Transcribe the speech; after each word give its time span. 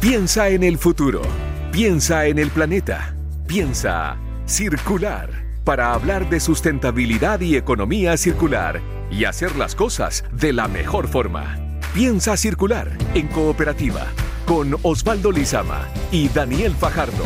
Piensa 0.00 0.48
en 0.50 0.62
el 0.62 0.78
futuro. 0.78 1.22
Piensa 1.72 2.26
en 2.26 2.38
el 2.38 2.50
planeta. 2.50 3.16
Piensa 3.48 4.16
circular 4.46 5.28
para 5.64 5.92
hablar 5.92 6.30
de 6.30 6.38
sustentabilidad 6.38 7.40
y 7.40 7.56
economía 7.56 8.16
circular 8.16 8.80
y 9.10 9.24
hacer 9.24 9.56
las 9.56 9.74
cosas 9.74 10.24
de 10.30 10.52
la 10.52 10.68
mejor 10.68 11.08
forma. 11.08 11.58
Piensa 11.94 12.36
circular 12.36 12.96
en 13.14 13.26
cooperativa 13.26 14.06
con 14.46 14.76
Osvaldo 14.82 15.32
Lizama 15.32 15.88
y 16.12 16.28
Daniel 16.28 16.74
Fajardo. 16.78 17.24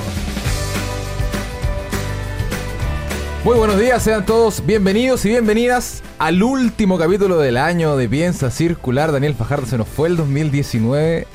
Muy 3.44 3.58
buenos 3.58 3.78
días, 3.78 4.02
sean 4.02 4.24
todos 4.24 4.64
bienvenidos 4.64 5.26
y 5.26 5.28
bienvenidas 5.28 6.02
al 6.18 6.42
último 6.42 6.96
capítulo 6.96 7.36
del 7.36 7.58
año 7.58 7.98
de 7.98 8.08
Piensa 8.08 8.50
Circular. 8.50 9.12
Daniel 9.12 9.34
Fajardo 9.34 9.66
se 9.66 9.76
nos 9.76 9.88
fue 9.88 10.08
el 10.08 10.16
2019 10.16 11.26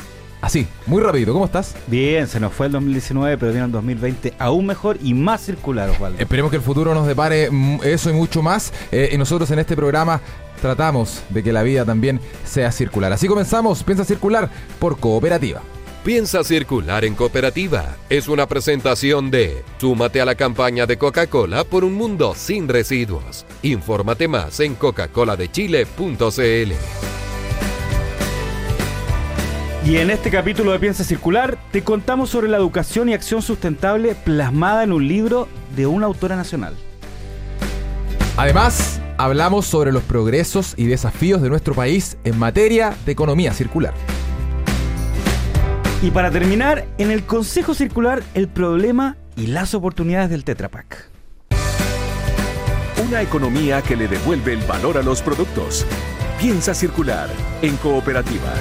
Así, 0.41 0.67
muy 0.85 1.01
rápido, 1.01 1.33
¿cómo 1.33 1.45
estás? 1.45 1.75
Bien, 1.87 2.27
se 2.27 2.39
nos 2.39 2.53
fue 2.53 2.67
el 2.67 2.71
2019, 2.73 3.37
pero 3.37 3.51
viene 3.51 3.65
el 3.65 3.71
2020 3.71 4.33
aún 4.37 4.67
mejor 4.67 4.97
y 5.01 5.13
más 5.13 5.41
circular, 5.41 5.89
Osvaldo. 5.89 6.19
Esperemos 6.19 6.51
que 6.51 6.57
el 6.57 6.63
futuro 6.63 6.93
nos 6.93 7.07
depare 7.07 7.49
eso 7.83 8.09
y 8.09 8.13
mucho 8.13 8.43
más. 8.43 8.71
Eh, 8.91 9.09
y 9.13 9.17
nosotros 9.17 9.49
en 9.51 9.59
este 9.59 9.75
programa 9.75 10.21
tratamos 10.61 11.23
de 11.29 11.43
que 11.43 11.51
la 11.51 11.63
vida 11.63 11.83
también 11.85 12.19
sea 12.45 12.71
circular. 12.71 13.11
Así 13.13 13.27
comenzamos, 13.27 13.83
Piensa 13.83 14.05
Circular 14.05 14.49
por 14.79 14.99
Cooperativa. 14.99 15.61
Piensa 16.03 16.43
Circular 16.43 17.03
en 17.03 17.15
Cooperativa 17.15 17.97
es 18.09 18.27
una 18.29 18.47
presentación 18.47 19.29
de 19.29 19.63
Súmate 19.77 20.21
a 20.21 20.25
la 20.25 20.35
campaña 20.35 20.85
de 20.85 20.97
Coca-Cola 20.97 21.65
por 21.65 21.83
un 21.83 21.95
mundo 21.95 22.33
sin 22.35 22.69
residuos. 22.69 23.45
Infórmate 23.61 24.29
más 24.29 24.59
en 24.61 24.75
coca-coladechile.cl. 24.75 27.06
Y 29.85 29.97
en 29.97 30.09
este 30.09 30.29
capítulo 30.29 30.71
de 30.71 30.79
Piensa 30.79 31.03
Circular 31.03 31.57
te 31.71 31.81
contamos 31.81 32.29
sobre 32.29 32.49
la 32.49 32.57
educación 32.57 33.07
y 33.09 33.13
acción 33.13 33.41
sustentable 33.41 34.15
plasmada 34.15 34.83
en 34.83 34.91
un 34.91 35.07
libro 35.07 35.47
de 35.75 35.87
una 35.87 36.07
autora 36.07 36.35
nacional. 36.35 36.75
Además, 38.35 38.99
hablamos 39.17 39.65
sobre 39.65 39.91
los 39.91 40.03
progresos 40.03 40.73
y 40.77 40.85
desafíos 40.85 41.41
de 41.41 41.49
nuestro 41.49 41.73
país 41.73 42.17
en 42.23 42.37
materia 42.37 42.95
de 43.05 43.11
economía 43.11 43.53
circular. 43.53 43.93
Y 46.01 46.11
para 46.11 46.29
terminar, 46.29 46.85
en 46.99 47.09
el 47.09 47.23
Consejo 47.23 47.73
Circular, 47.73 48.21
el 48.35 48.47
problema 48.47 49.17
y 49.35 49.47
las 49.47 49.73
oportunidades 49.73 50.29
del 50.29 50.43
Tetra 50.43 50.69
Pak. 50.69 51.09
Una 53.07 53.21
economía 53.21 53.81
que 53.81 53.95
le 53.95 54.07
devuelve 54.07 54.53
el 54.53 54.61
valor 54.61 54.97
a 54.97 55.01
los 55.01 55.21
productos. 55.21 55.85
Piensa 56.39 56.75
circular 56.75 57.29
en 57.61 57.77
cooperativa. 57.77 58.53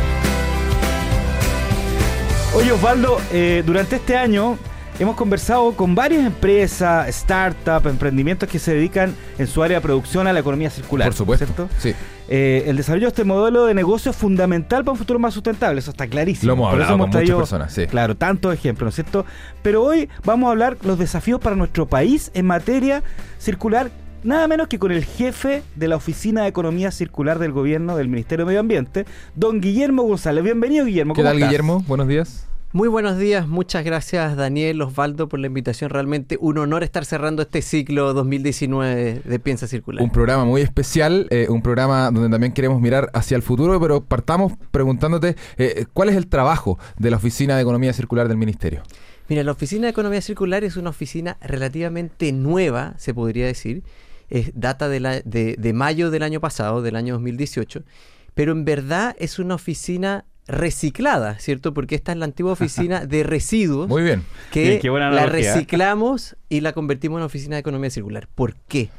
Oye 2.57 2.73
Osvaldo, 2.73 3.19
eh, 3.33 3.63
durante 3.67 3.97
este 3.97 4.17
año 4.17 4.57
hemos 4.99 5.15
conversado 5.15 5.73
con 5.73 5.95
varias 5.95 6.25
empresas, 6.25 7.15
startups, 7.15 7.85
emprendimientos 7.85 8.49
que 8.49 8.59
se 8.59 8.73
dedican 8.73 9.15
en 9.37 9.47
su 9.47 9.63
área 9.63 9.77
de 9.77 9.83
producción 9.83 10.27
a 10.27 10.33
la 10.33 10.41
economía 10.41 10.71
circular. 10.71 11.09
Por 11.09 11.15
supuesto. 11.15 11.69
Sí. 11.77 11.93
Eh, 12.31 12.65
el 12.67 12.79
desarrollo 12.79 13.05
de 13.05 13.09
este 13.09 13.25
modelo 13.25 13.67
de 13.67 13.75
negocio 13.75 14.11
es 14.11 14.17
fundamental 14.17 14.85
para 14.85 14.93
un 14.93 14.99
futuro 14.99 15.19
más 15.19 15.35
sustentable, 15.35 15.81
eso 15.81 15.91
está 15.91 16.07
clarísimo. 16.07 16.47
Lo 16.47 16.53
hemos 16.55 16.73
hablado 16.73 16.97
con 16.97 17.11
muchas 17.11 17.37
personas, 17.37 17.75
sí. 17.75 17.87
Claro, 17.89 18.17
tantos 18.17 18.55
ejemplos, 18.55 18.87
¿no 18.87 18.89
es 18.89 18.95
cierto? 18.95 19.27
Pero 19.63 19.85
hoy 19.85 20.09
vamos 20.25 20.49
a 20.49 20.53
hablar 20.53 20.79
los 20.81 20.99
desafíos 20.99 21.41
para 21.41 21.57
nuestro 21.57 21.85
país 21.85 22.31
en 22.33 22.47
materia 22.47 23.03
circular 23.39 23.91
nada 24.27 24.49
menos 24.49 24.67
que 24.67 24.79
con 24.79 24.91
el 24.91 25.05
jefe 25.05 25.63
de 25.77 25.89
la 25.89 25.97
Oficina 25.97 26.43
de 26.43 26.49
Economía 26.49 26.91
Circular 26.91 27.39
del 27.39 27.53
Gobierno 27.53 27.97
del 27.97 28.09
Ministerio 28.09 28.45
de 28.45 28.49
Medio 28.49 28.61
Ambiente, 28.61 29.07
don 29.37 29.61
Guillermo 29.61 30.03
González. 30.03 30.43
Bienvenido, 30.43 30.85
Guillermo. 30.85 31.15
¿Qué 31.15 31.23
tal, 31.23 31.39
Guillermo? 31.39 31.85
Buenos 31.87 32.09
días. 32.09 32.49
Muy 32.73 32.89
buenos 32.89 33.17
días, 33.17 33.49
muchas 33.49 33.85
gracias 33.85 34.37
Daniel, 34.37 34.83
Osvaldo 34.83 35.29
por 35.29 35.39
la 35.39 35.47
invitación. 35.47 35.89
Realmente 35.89 36.37
un 36.41 36.59
honor 36.59 36.83
estar 36.83 37.07
cerrando 37.07 37.41
este 37.43 37.63
ciclo 37.63 38.13
2019 38.13 39.23
de 39.25 39.39
Piensa 39.39 39.67
Circular. 39.67 40.03
Un 40.03 40.11
programa 40.11 40.45
muy 40.45 40.61
especial, 40.61 41.27
eh, 41.31 41.47
un 41.49 41.63
programa 41.63 42.11
donde 42.11 42.29
también 42.29 42.53
queremos 42.53 42.81
mirar 42.83 43.09
hacia 43.15 43.37
el 43.37 43.43
futuro, 43.43 43.81
pero 43.81 44.05
partamos 44.05 44.55
preguntándote 44.73 45.37
eh, 45.57 45.87
cuál 45.95 46.11
es 46.11 46.17
el 46.17 46.27
trabajo 46.27 46.79
de 46.99 47.11
la 47.11 47.17
Oficina 47.17 47.55
de 47.55 47.63
Economía 47.63 47.95
Circular 47.95 48.29
del 48.29 48.37
Ministerio. 48.37 48.83
Mira, 49.29 49.43
la 49.43 49.53
Oficina 49.53 49.85
de 49.85 49.91
Economía 49.91 50.21
Circular 50.21 50.63
es 50.63 50.77
una 50.77 50.91
oficina 50.91 51.39
relativamente 51.41 52.31
nueva, 52.33 52.95
se 52.99 53.15
podría 53.15 53.47
decir 53.47 53.85
es, 54.31 54.51
data 54.55 54.89
de, 54.89 55.01
la, 55.01 55.21
de, 55.21 55.57
de 55.59 55.73
mayo 55.73 56.11
del 56.11 56.23
año 56.23 56.41
pasado, 56.41 56.83
del 56.83 56.97
año 56.97 57.15
2018, 57.15 57.83
pero 58.35 58.53
en 58.53 58.65
verdad 58.65 59.17
es 59.19 59.39
una 59.39 59.55
oficina 59.55 60.25
reciclada, 60.49 61.39
¿cierto? 61.39 61.75
Porque 61.75 61.95
esta 61.95 62.13
es 62.13 62.19
la 62.19 62.25
antigua 62.25 62.53
oficina 62.55 63.07
de 63.07 63.23
residuos. 63.23 63.89
Muy 63.89 64.03
bien. 64.03 64.25
Que 64.53 64.81
la 64.83 65.27
reciclamos 65.27 66.37
y 66.49 66.61
la 66.61 66.73
convertimos 66.73 67.19
en 67.19 67.25
oficina 67.25 67.57
de 67.57 67.61
economía 67.61 67.91
circular. 67.91 68.29
¿Por 68.35 68.55
qué? 68.55 68.91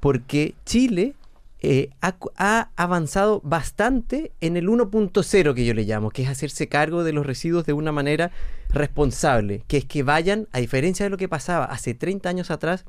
Porque 0.00 0.54
Chile 0.64 1.14
eh, 1.60 1.90
ha, 2.00 2.16
ha, 2.36 2.70
avanzado 2.76 3.40
bastante 3.44 4.32
en 4.40 4.56
el 4.56 4.68
1.0 4.68 5.54
que 5.54 5.64
yo 5.64 5.74
le 5.74 5.84
llamo, 5.84 6.10
que 6.10 6.22
es 6.22 6.28
hacerse 6.28 6.68
cargo 6.68 7.04
de 7.04 7.12
los 7.12 7.24
residuos 7.24 7.66
de 7.66 7.72
una 7.72 7.92
manera 7.92 8.32
responsable, 8.70 9.62
que 9.68 9.76
es 9.76 9.84
que 9.84 10.02
vayan, 10.02 10.48
a 10.52 10.58
diferencia 10.58 11.06
de 11.06 11.10
lo 11.10 11.18
que 11.18 11.28
pasaba 11.28 11.66
hace 11.66 11.94
30 11.94 12.28
años 12.28 12.50
atrás, 12.50 12.84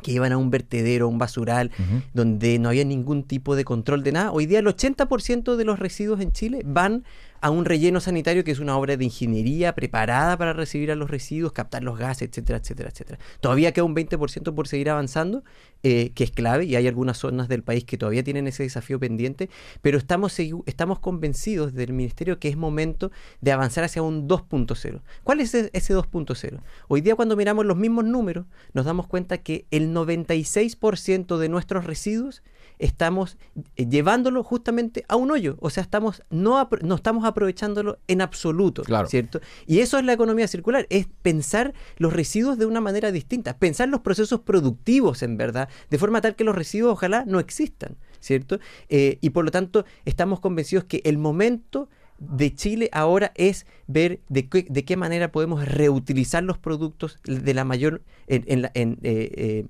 que 0.00 0.12
iban 0.12 0.32
a 0.32 0.36
un 0.38 0.50
vertedero, 0.50 1.08
un 1.08 1.18
basural, 1.18 1.70
donde 2.14 2.58
no 2.58 2.68
había 2.68 2.84
ningún 2.84 3.22
tipo 3.22 3.56
de 3.56 3.64
control 3.64 4.02
de 4.02 4.12
nada. 4.12 4.32
Hoy 4.32 4.46
día 4.46 4.58
el 4.58 4.66
80% 4.66 5.56
de 5.56 5.64
los 5.64 5.78
residuos 5.78 6.20
en 6.20 6.32
Chile 6.32 6.62
van 6.64 7.04
a 7.40 7.50
un 7.50 7.64
relleno 7.64 8.00
sanitario 8.00 8.44
que 8.44 8.50
es 8.50 8.58
una 8.58 8.76
obra 8.76 8.96
de 8.96 9.04
ingeniería 9.04 9.74
preparada 9.74 10.36
para 10.36 10.52
recibir 10.52 10.90
a 10.90 10.94
los 10.94 11.10
residuos, 11.10 11.52
captar 11.52 11.82
los 11.82 11.98
gases, 11.98 12.28
etcétera, 12.28 12.58
etcétera, 12.58 12.90
etcétera. 12.90 13.18
Todavía 13.40 13.72
queda 13.72 13.84
un 13.84 13.94
20% 13.94 14.54
por 14.54 14.68
seguir 14.68 14.90
avanzando, 14.90 15.42
eh, 15.82 16.12
que 16.14 16.24
es 16.24 16.30
clave, 16.30 16.64
y 16.66 16.76
hay 16.76 16.86
algunas 16.86 17.18
zonas 17.18 17.48
del 17.48 17.62
país 17.62 17.84
que 17.84 17.96
todavía 17.96 18.22
tienen 18.22 18.46
ese 18.46 18.62
desafío 18.62 19.00
pendiente, 19.00 19.48
pero 19.80 19.98
estamos, 19.98 20.38
estamos 20.66 20.98
convencidos 20.98 21.72
del 21.74 21.92
Ministerio 21.92 22.38
que 22.38 22.48
es 22.48 22.56
momento 22.56 23.10
de 23.40 23.52
avanzar 23.52 23.84
hacia 23.84 24.02
un 24.02 24.28
2.0. 24.28 25.00
¿Cuál 25.24 25.40
es 25.40 25.54
ese 25.54 25.94
2.0? 25.94 26.60
Hoy 26.88 27.00
día 27.00 27.14
cuando 27.14 27.36
miramos 27.36 27.64
los 27.64 27.76
mismos 27.76 28.04
números, 28.04 28.46
nos 28.74 28.84
damos 28.84 29.06
cuenta 29.06 29.38
que 29.38 29.66
el 29.70 29.94
96% 29.94 31.38
de 31.38 31.48
nuestros 31.48 31.84
residuos 31.84 32.42
estamos 32.80 33.36
eh, 33.76 33.86
llevándolo 33.86 34.42
justamente 34.42 35.04
a 35.08 35.16
un 35.16 35.30
hoyo. 35.30 35.56
O 35.60 35.70
sea, 35.70 35.82
estamos 35.82 36.22
no, 36.30 36.68
no 36.82 36.94
estamos 36.94 37.24
aprovechándolo 37.24 37.98
en 38.08 38.22
absoluto, 38.22 38.82
¿cierto? 39.06 39.40
Y 39.66 39.80
eso 39.80 39.98
es 39.98 40.04
la 40.04 40.14
economía 40.14 40.48
circular, 40.48 40.86
es 40.90 41.06
pensar 41.22 41.74
los 41.98 42.12
residuos 42.12 42.58
de 42.58 42.66
una 42.66 42.80
manera 42.80 43.12
distinta, 43.12 43.56
pensar 43.56 43.88
los 43.88 44.00
procesos 44.00 44.40
productivos 44.40 45.22
en 45.22 45.36
verdad, 45.36 45.68
de 45.90 45.98
forma 45.98 46.20
tal 46.20 46.34
que 46.34 46.44
los 46.44 46.56
residuos 46.56 46.94
ojalá 46.94 47.24
no 47.26 47.38
existan, 47.38 47.96
¿cierto? 48.18 48.58
Eh, 48.88 49.18
y 49.20 49.30
por 49.30 49.44
lo 49.44 49.50
tanto 49.50 49.84
estamos 50.04 50.40
convencidos 50.40 50.84
que 50.84 51.02
el 51.04 51.18
momento 51.18 51.88
de 52.18 52.54
Chile 52.54 52.90
ahora 52.92 53.32
es 53.34 53.66
ver 53.86 54.20
de 54.28 54.48
qué, 54.48 54.66
de 54.68 54.84
qué 54.84 54.96
manera 54.96 55.32
podemos 55.32 55.66
reutilizar 55.66 56.42
los 56.42 56.58
productos 56.58 57.18
de 57.24 57.54
la 57.54 57.64
mayor 57.64 58.02
en, 58.26 58.62
la, 58.62 58.70
en 58.74 58.98
eh, 59.02 59.66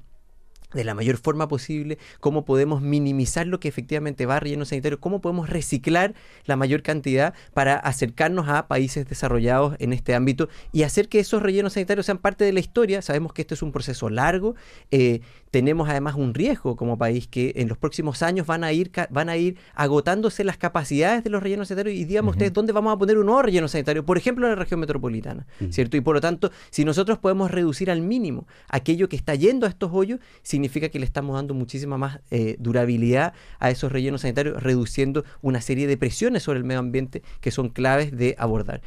de 0.73 0.85
la 0.85 0.95
mayor 0.95 1.17
forma 1.17 1.49
posible, 1.49 1.99
cómo 2.21 2.45
podemos 2.45 2.83
minimizar 2.83 3.47
lo 3.47 3.61
que 3.61 3.69
efectivamente 3.69 4.27
va 4.27 4.37
a 4.37 4.41
relleno 4.41 4.65
sanitario, 4.65 5.01
cómo 5.01 5.21
podemos 5.21 5.51
reciclar 5.51 6.15
la 6.45 6.57
mayor 6.57 6.83
cantidad 6.83 7.35
para 7.55 7.77
acercarnos 7.77 8.49
a 8.49 8.69
países 8.69 9.09
desarrollados 9.09 9.77
en 9.79 9.93
este 9.93 10.15
ámbito 10.15 10.49
y 10.73 10.83
hacer 10.83 11.09
que 11.09 11.21
esos 11.21 11.43
rellenos 11.43 11.75
sanitarios 11.75 12.07
sean 12.07 12.19
parte 12.19 12.45
de 12.45 12.53
la 12.53 12.61
historia. 12.61 13.03
Sabemos 13.03 13.33
que 13.33 13.43
este 13.43 13.55
es 13.55 13.63
un 13.63 13.73
proceso 13.73 14.09
largo, 14.09 14.55
eh, 14.91 15.21
tenemos 15.51 15.89
además 15.89 16.15
un 16.15 16.35
riesgo 16.35 16.77
como 16.77 16.97
país 16.97 17.27
que 17.27 17.53
en 17.57 17.69
los 17.69 17.77
próximos 17.79 18.23
años 18.23 18.47
van 18.47 18.65
a 18.65 18.73
ir, 18.73 18.91
van 19.11 19.29
a 19.29 19.37
ir 19.37 19.57
agotándose 19.75 20.45
las 20.45 20.57
capacidades 20.57 21.25
de 21.25 21.31
los 21.31 21.43
rellenos 21.43 21.69
sanitarios 21.69 21.97
y 21.97 22.05
digamos 22.05 22.35
ustedes 22.35 22.53
dónde 22.53 22.73
vamos 22.73 22.95
a 22.95 22.99
poner 22.99 23.19
un 23.19 23.27
nuevo 23.27 23.43
relleno 23.43 23.69
sanitario, 23.69 24.05
por 24.05 24.17
ejemplo 24.17 24.47
en 24.47 24.53
la 24.53 24.57
región 24.57 24.81
metropolitana, 24.81 25.47
¿cierto? 25.71 25.97
Y 25.97 26.01
por 26.01 26.15
lo 26.15 26.21
tanto, 26.21 26.51
si 26.71 26.85
nosotros 26.85 27.19
podemos 27.19 27.51
reducir 27.51 27.91
al 27.91 28.01
mínimo 28.01 28.47
aquello 28.69 29.09
que 29.09 29.17
está 29.17 29.35
yendo 29.35 29.67
a 29.67 29.69
estos 29.69 29.91
hoyos, 29.93 30.21
significa 30.43 30.89
que 30.89 30.99
le 30.99 31.05
estamos 31.05 31.37
dando 31.37 31.55
muchísima 31.55 31.99
más 31.99 32.21
eh, 32.31 32.57
durabilidad 32.59 33.35
a 33.59 33.71
esos 33.71 33.91
rellenos 33.91 34.23
sanitarios, 34.23 34.63
reduciendo 34.63 35.25
una 35.43 35.61
serie 35.61 35.87
de 35.87 35.97
presiones 35.97 36.43
sobre 36.43 36.59
el 36.59 36.65
medio 36.65 36.81
ambiente 36.81 37.23
que 37.41 37.51
son 37.51 37.69
claves 37.71 38.17
de 38.17 38.37
abordar. 38.39 38.83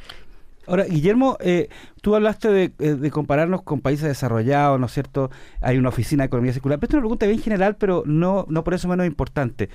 Ahora, 0.66 0.84
Guillermo, 0.84 1.36
eh, 1.40 1.68
tú 2.00 2.14
hablaste 2.14 2.72
eh, 2.78 2.94
de, 2.94 3.10
compararnos 3.10 3.62
con 3.62 3.80
países 3.80 4.06
desarrollados, 4.06 4.80
¿no 4.80 4.86
es 4.86 4.92
cierto? 4.92 5.30
Hay 5.60 5.78
una 5.78 5.90
oficina 5.90 6.22
de 6.22 6.26
economía 6.26 6.52
circular, 6.52 6.78
pero 6.78 6.86
esta 6.86 6.96
es 6.96 6.98
una 6.98 7.02
pregunta 7.02 7.26
bien 7.26 7.40
general, 7.40 7.76
pero 7.76 8.02
no, 8.06 8.46
no 8.48 8.64
por 8.64 8.74
eso 8.74 8.88
menos 8.88 9.06
importante. 9.06 9.68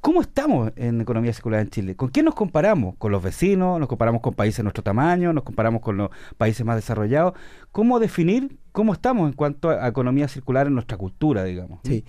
¿Cómo 0.00 0.20
estamos 0.20 0.70
en 0.76 1.00
economía 1.00 1.32
circular 1.32 1.60
en 1.60 1.70
Chile? 1.70 1.96
¿Con 1.96 2.10
quién 2.10 2.26
nos 2.26 2.34
comparamos? 2.34 2.94
¿Con 2.98 3.10
los 3.10 3.22
vecinos? 3.22 3.80
¿Nos 3.80 3.88
comparamos 3.88 4.20
con 4.20 4.34
países 4.34 4.58
de 4.58 4.64
nuestro 4.64 4.82
tamaño? 4.82 5.32
¿Nos 5.32 5.44
comparamos 5.44 5.80
con 5.80 5.96
los 5.96 6.10
países 6.36 6.66
más 6.66 6.76
desarrollados? 6.76 7.32
¿Cómo 7.72 7.98
definir 7.98 8.58
cómo 8.72 8.92
estamos 8.92 9.30
en 9.30 9.32
cuanto 9.32 9.70
a 9.70 9.88
economía 9.88 10.28
circular 10.28 10.66
en 10.66 10.74
nuestra 10.74 10.98
cultura, 10.98 11.42
digamos? 11.44 11.80
Sí. 11.84 12.04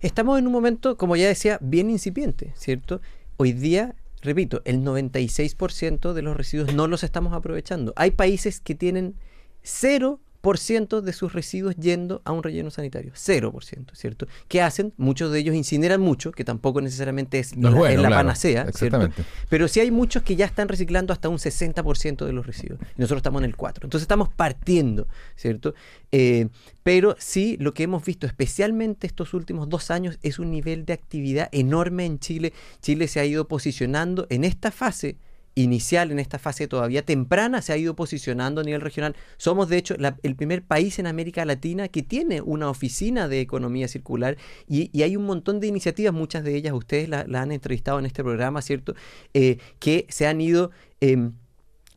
Estamos 0.00 0.38
en 0.38 0.46
un 0.46 0.52
momento, 0.52 0.96
como 0.96 1.14
ya 1.14 1.26
decía, 1.26 1.58
bien 1.60 1.90
incipiente, 1.90 2.52
¿cierto? 2.54 3.02
Hoy 3.36 3.52
día 3.52 3.94
repito, 4.22 4.62
el 4.64 4.82
96% 4.82 6.12
de 6.12 6.22
los 6.22 6.36
residuos 6.36 6.74
no 6.74 6.86
los 6.86 7.04
estamos 7.04 7.32
aprovechando. 7.32 7.92
Hay 7.96 8.12
países 8.12 8.60
que 8.60 8.74
tienen 8.74 9.16
cero 9.62 10.20
ciento 10.58 11.02
de 11.02 11.12
sus 11.12 11.32
residuos 11.32 11.74
yendo 11.76 12.22
a 12.24 12.30
un 12.30 12.42
relleno 12.42 12.70
sanitario. 12.70 13.12
0%, 13.12 13.86
¿cierto? 13.94 14.28
¿Qué 14.46 14.62
hacen? 14.62 14.92
Muchos 14.96 15.32
de 15.32 15.40
ellos 15.40 15.54
incineran 15.56 16.00
mucho, 16.00 16.30
que 16.30 16.44
tampoco 16.44 16.80
necesariamente 16.80 17.40
es, 17.40 17.56
la, 17.56 18.08
panacea, 18.08 18.70
¿cierto? 18.72 19.10
Pero 19.48 19.66
sí 19.66 19.80
hay 19.80 19.90
muchos 19.90 20.22
que 20.22 20.36
ya 20.36 20.46
están 20.46 20.68
reciclando 20.68 21.12
hasta 21.12 21.28
un 21.28 21.38
60% 21.38 22.24
de 22.24 22.32
los 22.32 22.46
residuos. 22.46 22.78
Y 22.96 23.00
nosotros 23.00 23.18
estamos 23.18 23.42
en 23.42 23.46
el 23.50 23.56
4%. 23.56 23.74
Entonces 23.82 24.02
estamos 24.02 24.28
partiendo, 24.28 25.08
¿cierto? 25.34 25.74
Eh, 26.12 26.48
pero 26.84 27.16
sí, 27.18 27.56
lo 27.58 27.74
que 27.74 27.82
hemos 27.82 28.04
visto, 28.04 28.26
especialmente 28.26 29.08
estos 29.08 29.34
últimos 29.34 29.68
dos 29.68 29.90
años, 29.90 30.18
es 30.22 30.38
un 30.38 30.52
nivel 30.52 30.86
de 30.86 30.92
actividad 30.92 31.48
enorme 31.50 32.06
en 32.06 32.20
Chile. 32.20 32.52
Chile 32.80 33.08
se 33.08 33.18
ha 33.18 33.24
ido 33.24 33.48
posicionando 33.48 34.28
en 34.30 34.44
esta 34.44 34.70
fase 34.70 35.16
inicial, 35.56 36.12
en 36.12 36.20
esta 36.20 36.38
fase 36.38 36.68
todavía 36.68 37.04
temprana, 37.04 37.62
se 37.62 37.72
ha 37.72 37.76
ido 37.76 37.96
posicionando 37.96 38.60
a 38.60 38.64
nivel 38.64 38.82
regional. 38.82 39.16
Somos, 39.38 39.68
de 39.68 39.78
hecho, 39.78 39.96
el 40.22 40.36
primer 40.36 40.62
país 40.62 40.98
en 40.98 41.06
América 41.06 41.44
Latina 41.44 41.88
que 41.88 42.02
tiene 42.02 42.42
una 42.42 42.70
oficina 42.70 43.26
de 43.26 43.40
economía 43.40 43.88
circular 43.88 44.36
y, 44.68 45.02
hay 45.02 45.16
un 45.16 45.24
montón 45.24 45.58
de 45.60 45.66
iniciativas, 45.66 46.12
muchas 46.12 46.44
de 46.44 46.54
ellas 46.54 46.74
ustedes 46.74 47.08
la, 47.08 47.20
han 47.20 47.52
entrevistado 47.52 47.98
en 47.98 48.06
este 48.06 48.22
programa, 48.22 48.62
¿cierto? 48.62 48.94
Eh, 49.34 49.58
que 49.80 50.06
se 50.08 50.26
han 50.26 50.40
ido... 50.40 50.70
Em, 51.00 51.32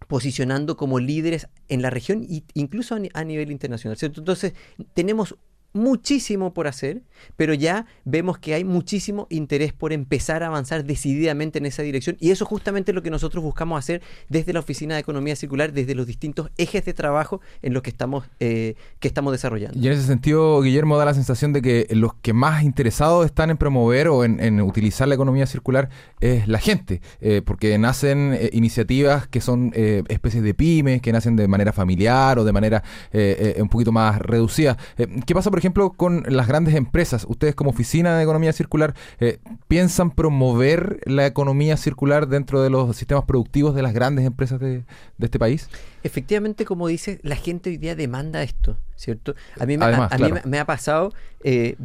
posicionando 0.07 0.75
como 0.75 0.97
líderes 0.97 1.49
en 1.67 1.83
la 1.83 1.91
región 1.91 2.23
e 2.23 2.43
incluso 2.55 2.97
a, 3.13 3.23
nivel 3.23 3.51
internacional. 3.51 3.95
¿cierto? 3.95 4.21
Entonces, 4.21 4.53
tenemos 4.95 5.35
muchísimo 5.73 6.53
por 6.53 6.67
hacer, 6.67 7.03
pero 7.35 7.53
ya 7.53 7.85
vemos 8.05 8.37
que 8.37 8.53
hay 8.53 8.63
muchísimo 8.63 9.27
interés 9.29 9.73
por 9.73 9.93
empezar 9.93 10.43
a 10.43 10.47
avanzar 10.47 10.83
decididamente 10.83 11.59
en 11.59 11.65
esa 11.65 11.83
dirección 11.83 12.17
y 12.19 12.31
eso 12.31 12.45
justamente 12.45 12.91
es 12.91 12.95
lo 12.95 13.03
que 13.03 13.11
nosotros 13.11 13.43
buscamos 13.43 13.77
hacer 13.77 14.01
desde 14.29 14.53
la 14.53 14.59
Oficina 14.59 14.95
de 14.95 15.01
Economía 15.01 15.35
Circular, 15.35 15.71
desde 15.71 15.95
los 15.95 16.07
distintos 16.07 16.49
ejes 16.57 16.85
de 16.85 16.93
trabajo 16.93 17.41
en 17.61 17.73
los 17.73 17.83
que 17.83 17.89
estamos, 17.89 18.25
eh, 18.39 18.75
que 18.99 19.07
estamos 19.07 19.31
desarrollando. 19.31 19.79
Y 19.79 19.85
en 19.87 19.93
ese 19.93 20.03
sentido, 20.03 20.61
Guillermo, 20.61 20.97
da 20.97 21.05
la 21.05 21.13
sensación 21.13 21.53
de 21.53 21.61
que 21.61 21.87
los 21.91 22.13
que 22.15 22.33
más 22.33 22.63
interesados 22.63 23.25
están 23.25 23.49
en 23.49 23.57
promover 23.57 24.07
o 24.07 24.23
en, 24.23 24.59
utilizar 24.61 25.07
la 25.07 25.15
economía 25.15 25.45
circular 25.45 25.89
es 26.19 26.47
la 26.47 26.59
gente, 26.59 27.01
eh, 27.21 27.41
porque 27.45 27.77
nacen 27.77 28.33
eh, 28.33 28.49
iniciativas 28.53 29.27
que 29.27 29.41
son 29.41 29.71
especies 29.73 30.43
de 30.43 30.53
pymes, 30.53 31.01
que 31.01 31.11
nacen 31.11 31.35
de 31.35 31.47
manera 31.47 31.71
familiar 31.71 32.39
o 32.39 32.43
de 32.43 32.51
manera 32.51 32.83
un 33.59 33.69
poquito 33.69 33.91
más 33.91 34.19
reducida. 34.19 34.77
¿Qué 35.25 35.33
pasa, 35.33 35.49
por 35.49 35.58
por 35.59 35.63
ejemplo, 35.63 35.89
con 35.91 36.23
las 36.25 36.47
grandes 36.47 36.73
empresas? 36.73 37.25
Ustedes 37.27 37.53
como 37.53 37.71
oficina 37.71 38.15
de 38.15 38.23
economía 38.23 38.53
circular, 38.53 38.95
eh, 39.19 39.39
¿piensan 39.67 40.09
promover 40.09 41.01
la 41.03 41.25
economía 41.25 41.75
circular 41.75 42.29
dentro 42.29 42.61
de 42.61 42.69
los 42.69 42.95
sistemas 42.95 43.25
productivos 43.25 43.75
de 43.75 43.81
las 43.81 43.91
grandes 43.91 44.25
empresas 44.25 44.57
de, 44.61 44.85
de 45.17 45.25
este 45.25 45.37
país? 45.37 45.69
Efectivamente, 46.03 46.65
como 46.65 46.87
dice, 46.87 47.19
la 47.23 47.35
gente 47.35 47.69
hoy 47.69 47.77
día 47.77 47.95
demanda 47.95 48.41
esto, 48.43 48.77
¿cierto? 48.95 49.35
A 49.59 49.65
mí, 49.65 49.77
me, 49.77 49.85
a, 49.85 50.17
mí 50.17 50.31
me, 50.45 50.59
ha 50.59 50.65
pasado 50.65 51.13
eh, 51.43 51.75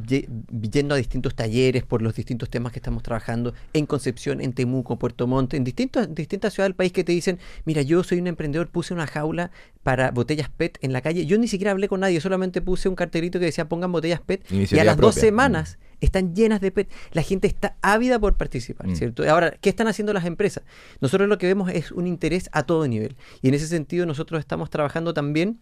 yendo 0.71 0.95
a 0.95 0.99
distintos 0.99 1.35
talleres 1.35 1.85
por 1.85 2.03
los 2.03 2.15
distintos 2.15 2.51
temas 2.51 2.73
que 2.73 2.79
estamos 2.79 3.03
trabajando 3.03 3.55
en 3.73 3.87
Concepción, 3.87 4.41
en 4.41 4.53
Temuco, 4.53 4.99
Puerto 4.99 5.27
Montt, 5.27 5.55
en 5.55 5.65
distintos, 5.65 6.15
distintas 6.15 6.55
ciudades 6.55 6.71
del 6.71 6.77
país 6.77 6.93
que 6.93 7.05
te 7.05 7.13
dicen, 7.13 7.39
mira, 7.65 7.83
yo 7.83 8.03
soy 8.05 8.19
un 8.21 8.27
emprendedor, 8.27 8.69
puse 8.69 8.95
una 8.95 9.07
jaula 9.07 9.51
para 9.83 10.11
botellas 10.11 10.49
PET 10.49 10.79
en 10.83 10.93
la 10.93 11.01
calle. 11.01 11.27
Yo 11.27 11.39
ni 11.39 11.49
siquiera 11.49 11.73
hablé 11.73 11.89
con 11.89 12.01
nadie, 12.01 12.21
solamente 12.21 12.63
puse 12.63 12.89
un 12.89 12.95
cartelito 12.95 13.39
que 13.39 13.47
decía 13.47 13.69
pongan 13.69 13.93
botellas 13.93 14.21
PET 14.21 14.45
y 14.51 14.79
a 14.79 14.85
las 14.85 14.97
dos 14.97 15.15
semanas 15.15 15.79
mm. 15.81 15.84
Están 16.05 16.35
llenas 16.35 16.61
de 16.61 16.71
PET. 16.71 16.91
La 17.13 17.23
gente 17.23 17.47
está 17.47 17.77
ávida 17.83 18.19
por 18.19 18.37
participar, 18.37 18.89
mm. 18.89 18.97
¿cierto? 18.97 19.29
Ahora, 19.29 19.53
¿qué 19.61 19.69
están 19.69 19.89
haciendo 19.89 20.13
las 20.13 20.25
empresas? 20.25 20.65
Nosotros 21.01 21.29
lo 21.29 21.39
que 21.39 21.47
vemos 21.47 21.71
es 21.71 21.93
un 21.93 22.07
interés 22.07 22.49
a 22.53 22.65
todo 22.65 22.87
nivel. 22.87 23.17
Y 23.43 23.49
en 23.49 23.55
ese 23.55 23.67
sentido 23.67 24.07
nosotros 24.07 24.41
estamos 24.41 24.71
trabajando 24.71 25.15
también 25.15 25.61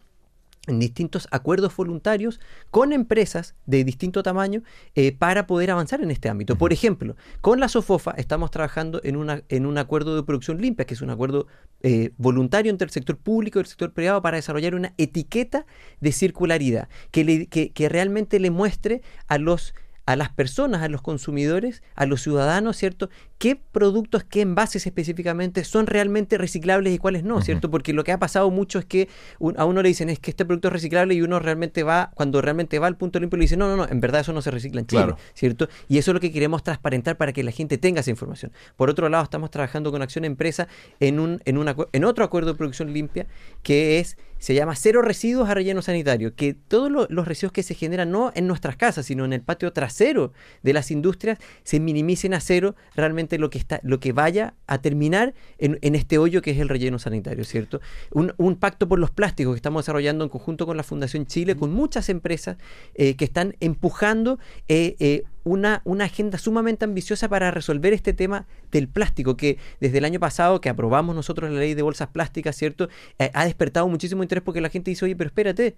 en 0.67 0.79
distintos 0.79 1.27
acuerdos 1.31 1.75
voluntarios 1.75 2.41
con 2.71 2.93
empresas 2.93 3.57
de 3.67 3.83
distinto 3.83 4.23
tamaño 4.23 4.63
eh, 4.95 5.13
para 5.13 5.47
poder 5.47 5.73
avanzar 5.73 6.01
en 6.03 6.11
este 6.11 6.29
ámbito. 6.29 6.57
Por 6.57 6.73
ejemplo, 6.73 7.17
con 7.41 7.59
la 7.59 7.69
SOFOFA 7.69 8.13
estamos 8.13 8.51
trabajando 8.51 9.01
en, 9.03 9.17
una, 9.17 9.43
en 9.49 9.67
un 9.67 9.77
acuerdo 9.79 10.15
de 10.15 10.23
producción 10.23 10.61
limpia, 10.61 10.87
que 10.87 10.95
es 10.95 11.03
un 11.03 11.11
acuerdo 11.11 11.49
eh, 11.81 12.13
voluntario 12.17 12.71
entre 12.71 12.85
el 12.85 12.93
sector 12.93 13.17
público 13.17 13.59
y 13.59 13.63
el 13.63 13.67
sector 13.67 13.93
privado 13.93 14.23
para 14.23 14.37
desarrollar 14.37 14.77
una 14.77 14.95
etiqueta 14.99 15.67
de 16.01 16.13
circularidad 16.13 16.89
que, 17.11 17.49
que 17.75 17.89
realmente 17.89 18.39
le 18.39 18.51
muestre 18.51 19.03
a 19.27 19.39
los 19.39 19.75
a 20.05 20.17
las 20.17 20.31
personas, 20.31 20.83
a 20.83 20.89
los 20.89 21.01
consumidores, 21.01 21.83
a 21.95 22.07
los 22.07 22.23
ciudadanos, 22.23 22.77
¿cierto? 22.77 23.09
¿Qué 23.39 23.57
productos, 23.57 24.25
qué 24.25 24.41
envases 24.41 24.87
específicamente 24.87 25.65
son 25.65 25.87
realmente 25.87 26.39
reciclables 26.39 26.93
y 26.93 26.99
cuáles 26.99 27.25
no, 27.25 27.41
¿cierto? 27.41 27.71
Porque 27.71 27.93
lo 27.93 28.05
que 28.05 28.13
ha 28.13 28.19
pasado 28.19 28.51
mucho 28.51 28.79
es 28.79 28.85
que 28.85 29.09
a 29.57 29.65
uno 29.65 29.83
le 29.83 29.89
dicen 29.89 30.11
es 30.11 30.19
que 30.19 30.31
este 30.31 30.45
producto 30.45 30.69
es 30.69 30.73
reciclable 30.73 31.15
y 31.15 31.23
uno 31.23 31.39
realmente 31.39 31.83
va, 31.83 32.11
cuando 32.15 32.41
realmente 32.41 32.79
va 32.79 32.89
al 32.89 32.97
punto 32.97 33.21
limpio 33.21 33.37
le 33.37 33.45
dice, 33.45 33.57
no, 33.57 33.69
no, 33.69 33.77
no, 33.77 33.89
en 33.89 34.01
verdad 34.01 34.23
eso 34.23 34.33
no 34.33 34.43
se 34.43 34.51
recicla 34.51 34.81
en 34.81 34.87
Chile, 34.87 35.15
¿cierto? 35.35 35.69
Y 35.89 35.99
eso 35.99 36.11
es 36.11 36.15
lo 36.15 36.21
que 36.21 36.33
queremos 36.33 36.63
transparentar 36.63 37.17
para 37.17 37.33
que 37.33 37.43
la 37.43 37.53
gente 37.53 37.79
tenga 37.79 38.01
esa 38.01 38.11
información. 38.11 38.53
Por 38.77 38.91
otro 38.91 39.09
lado, 39.09 39.25
estamos 39.25 39.51
trabajando 39.51 39.93
con 39.93 40.03
Acción 40.03 40.25
Empresa 40.25 40.69
en, 41.01 41.21
un, 41.21 41.41
en, 41.45 41.59
una, 41.59 41.77
en 41.93 42.05
otro 42.05 42.25
acuerdo 42.25 42.53
de 42.53 42.59
producción 42.59 42.93
limpia 42.93 43.27
que 43.63 43.99
es 44.01 44.17
se 44.43 44.55
llama 44.55 44.75
cero 44.75 45.03
residuos 45.03 45.49
a 45.49 45.55
relleno 45.55 45.83
sanitario, 45.83 46.35
que 46.35 46.53
todos 46.53 46.91
los 47.09 47.29
residuos 47.29 47.53
que 47.53 47.63
se 47.63 47.75
generan 47.75 48.11
no 48.11 48.33
en 48.35 48.49
nuestras 48.49 48.75
casas, 48.75 49.07
sino 49.07 49.25
en 49.25 49.33
el 49.33 49.41
patio 49.41 49.73
trasero 49.73 50.33
de 50.65 50.73
las 50.73 50.91
industrias, 50.91 51.39
se 51.63 51.79
minimicen 51.79 52.35
a 52.35 52.41
cero 52.41 52.75
realmente 52.97 53.39
lo 53.39 53.51
que 53.51 53.59
está, 53.59 53.79
lo 53.85 54.01
que 54.01 54.13
vaya 54.13 54.55
a 54.67 54.79
terminar 54.79 55.33
en, 55.59 55.95
este 55.95 56.19
hoyo 56.19 56.43
que 56.43 56.51
es 56.51 56.59
el 56.59 56.69
relleno 56.69 56.99
sanitario, 56.99 57.45
¿cierto? 57.45 57.81
Un, 58.11 58.57
pacto 58.57 58.89
por 58.89 58.99
los 58.99 59.13
plásticos 59.13 59.55
que 59.55 59.59
estamos 59.59 59.85
desarrollando 59.85 60.25
en 60.25 60.31
conjunto 60.31 60.67
con 60.67 60.77
la 60.77 60.83
Fundación 60.83 61.25
Chile, 61.25 61.55
con 61.55 61.73
muchas 61.73 62.09
empresas 62.09 62.57
eh, 62.95 63.15
que 63.15 63.25
están 63.25 63.55
empujando 63.61 64.41
eh, 64.67 64.97
eh, 64.99 65.23
una, 65.45 65.83
una, 65.85 66.05
agenda 66.05 66.39
sumamente 66.39 66.85
ambiciosa 66.85 67.29
para 67.29 67.51
resolver 67.51 67.93
este 67.93 68.13
tema 68.13 68.47
del 68.71 68.89
plástico, 68.89 69.37
que 69.37 69.59
desde 69.81 69.99
el 69.99 70.05
año 70.05 70.21
pasado 70.21 70.61
que 70.61 70.69
aprobamos 70.69 71.15
nosotros 71.15 71.51
la 71.51 71.61
ley 71.61 71.75
de 71.75 71.83
bolsas 71.83 72.09
plásticas, 72.09 72.57
¿cierto? 72.57 72.89
Eh, 73.19 73.31
ha 73.35 73.45
despertado 73.45 73.89
muchísimo 73.89 74.23
interés 74.23 74.43
porque 74.43 74.61
la 74.61 74.69
gente 74.69 74.91
dice, 74.91 75.05
oye, 75.05 75.17
pero 75.17 75.29
espérate, 75.29 75.77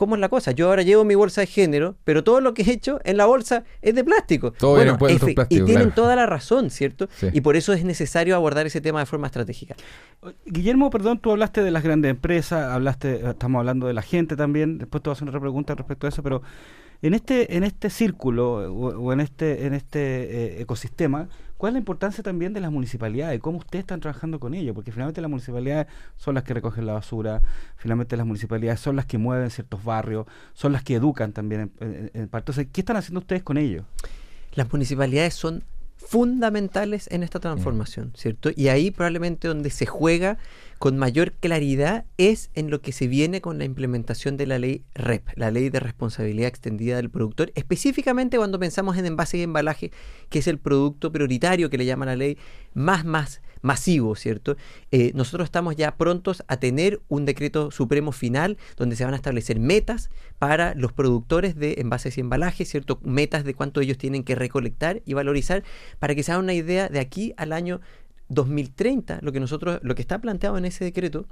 ¿cómo 0.00 0.14
es 0.14 0.20
la 0.22 0.30
cosa? 0.30 0.52
Yo 0.52 0.68
ahora 0.68 0.82
llevo 0.82 1.04
mi 1.04 1.14
bolsa 1.14 1.42
de 1.42 1.46
género, 1.46 1.96
pero 2.04 2.24
todo 2.24 2.40
lo 2.40 2.54
que 2.54 2.62
he 2.62 2.70
hecho 2.70 3.00
en 3.04 3.16
la 3.18 3.26
bolsa 3.26 3.64
es 3.82 3.94
de 3.94 4.02
plástico. 4.02 4.52
Todo 4.52 4.76
bueno, 4.76 4.96
plástico, 4.96 5.42
y 5.50 5.60
tienen 5.62 5.92
toda 5.92 6.16
la 6.16 6.24
razón, 6.24 6.70
¿cierto? 6.70 7.08
Y 7.32 7.42
por 7.42 7.56
eso 7.56 7.72
es 7.74 7.84
necesario 7.84 8.34
abordar 8.34 8.66
ese 8.66 8.80
tema 8.80 9.00
de 9.00 9.06
forma 9.06 9.26
estratégica. 9.26 9.74
Guillermo, 10.46 10.88
perdón, 10.88 11.18
tú 11.18 11.30
hablaste 11.30 11.62
de 11.62 11.70
las 11.70 11.82
grandes 11.82 12.10
empresas, 12.10 12.72
hablaste, 12.72 13.28
estamos 13.28 13.58
hablando 13.60 13.88
de 13.88 13.92
la 13.92 14.02
gente 14.02 14.36
también, 14.36 14.78
después 14.78 15.02
te 15.02 15.10
voy 15.10 15.12
a 15.12 15.16
hacer 15.16 15.28
otra 15.28 15.40
pregunta 15.40 15.74
respecto 15.74 16.06
a 16.06 16.08
eso, 16.08 16.22
pero 16.22 16.40
en 17.02 17.14
este, 17.14 17.56
en 17.56 17.64
este 17.64 17.88
círculo 17.90 18.72
o, 18.72 19.12
en 19.12 19.20
este, 19.20 19.66
en 19.66 19.74
este 19.74 20.58
eh, 20.58 20.62
ecosistema, 20.62 21.28
¿cuál 21.56 21.70
es 21.70 21.74
la 21.74 21.78
importancia 21.78 22.22
también 22.22 22.52
de 22.52 22.60
las 22.60 22.70
municipalidades? 22.70 23.40
¿Cómo 23.40 23.58
ustedes 23.58 23.84
están 23.84 24.00
trabajando 24.00 24.38
con 24.38 24.54
ellos? 24.54 24.74
Porque 24.74 24.92
finalmente 24.92 25.20
las 25.20 25.30
municipalidades 25.30 25.86
son 26.16 26.34
las 26.34 26.44
que 26.44 26.52
recogen 26.52 26.86
la 26.86 26.92
basura, 26.92 27.40
finalmente 27.76 28.16
las 28.16 28.26
municipalidades 28.26 28.80
son 28.80 28.96
las 28.96 29.06
que 29.06 29.18
mueven 29.18 29.50
ciertos 29.50 29.82
barrios, 29.82 30.26
son 30.52 30.72
las 30.72 30.82
que 30.82 30.94
educan 30.94 31.32
también 31.32 31.72
en, 31.80 32.28
parte. 32.28 32.52
¿qué 32.66 32.80
están 32.80 32.96
haciendo 32.96 33.20
ustedes 33.20 33.42
con 33.42 33.56
ellos? 33.56 33.84
Las 34.54 34.70
municipalidades 34.70 35.34
son 35.34 35.64
fundamentales 35.96 37.08
en 37.10 37.22
esta 37.22 37.40
transformación, 37.40 38.12
¿cierto? 38.16 38.50
Y 38.54 38.68
ahí 38.68 38.90
probablemente 38.90 39.48
donde 39.48 39.70
se 39.70 39.86
juega 39.86 40.38
con 40.80 40.96
mayor 40.96 41.32
claridad 41.32 42.06
es 42.16 42.50
en 42.54 42.70
lo 42.70 42.80
que 42.80 42.92
se 42.92 43.06
viene 43.06 43.42
con 43.42 43.58
la 43.58 43.66
implementación 43.66 44.38
de 44.38 44.46
la 44.46 44.58
ley 44.58 44.82
REP, 44.94 45.28
la 45.36 45.50
ley 45.50 45.68
de 45.68 45.78
responsabilidad 45.78 46.48
extendida 46.48 46.96
del 46.96 47.10
productor, 47.10 47.52
específicamente 47.54 48.38
cuando 48.38 48.58
pensamos 48.58 48.96
en 48.96 49.04
envase 49.04 49.36
y 49.36 49.42
embalaje, 49.42 49.92
que 50.30 50.38
es 50.38 50.46
el 50.46 50.58
producto 50.58 51.12
prioritario 51.12 51.68
que 51.68 51.76
le 51.76 51.84
llama 51.84 52.06
la 52.06 52.16
ley 52.16 52.38
más, 52.72 53.04
más 53.04 53.42
masivo, 53.62 54.14
¿cierto? 54.16 54.56
Eh, 54.90 55.12
nosotros 55.14 55.44
estamos 55.44 55.76
ya 55.76 55.96
prontos 55.96 56.42
a 56.48 56.56
tener 56.56 57.00
un 57.08 57.26
decreto 57.26 57.70
supremo 57.70 58.12
final 58.12 58.56
donde 58.76 58.96
se 58.96 59.04
van 59.04 59.12
a 59.12 59.16
establecer 59.16 59.60
metas 59.60 60.10
para 60.38 60.74
los 60.74 60.92
productores 60.92 61.56
de 61.56 61.74
envases 61.78 62.16
y 62.16 62.22
embalajes, 62.22 62.70
¿cierto? 62.70 63.00
Metas 63.02 63.44
de 63.44 63.54
cuánto 63.54 63.80
ellos 63.80 63.98
tienen 63.98 64.24
que 64.24 64.34
recolectar 64.34 65.02
y 65.04 65.14
valorizar 65.14 65.62
para 65.98 66.14
que 66.14 66.22
se 66.22 66.32
haga 66.32 66.40
una 66.40 66.54
idea 66.54 66.88
de 66.88 67.00
aquí 67.00 67.34
al 67.36 67.52
año 67.52 67.80
2030, 68.30 69.18
lo 69.20 69.32
que 69.32 69.40
nosotros, 69.40 69.80
lo 69.82 69.94
que 69.94 70.02
está 70.02 70.20
planteado 70.20 70.56
en 70.56 70.64
ese 70.64 70.84
decreto 70.84 71.26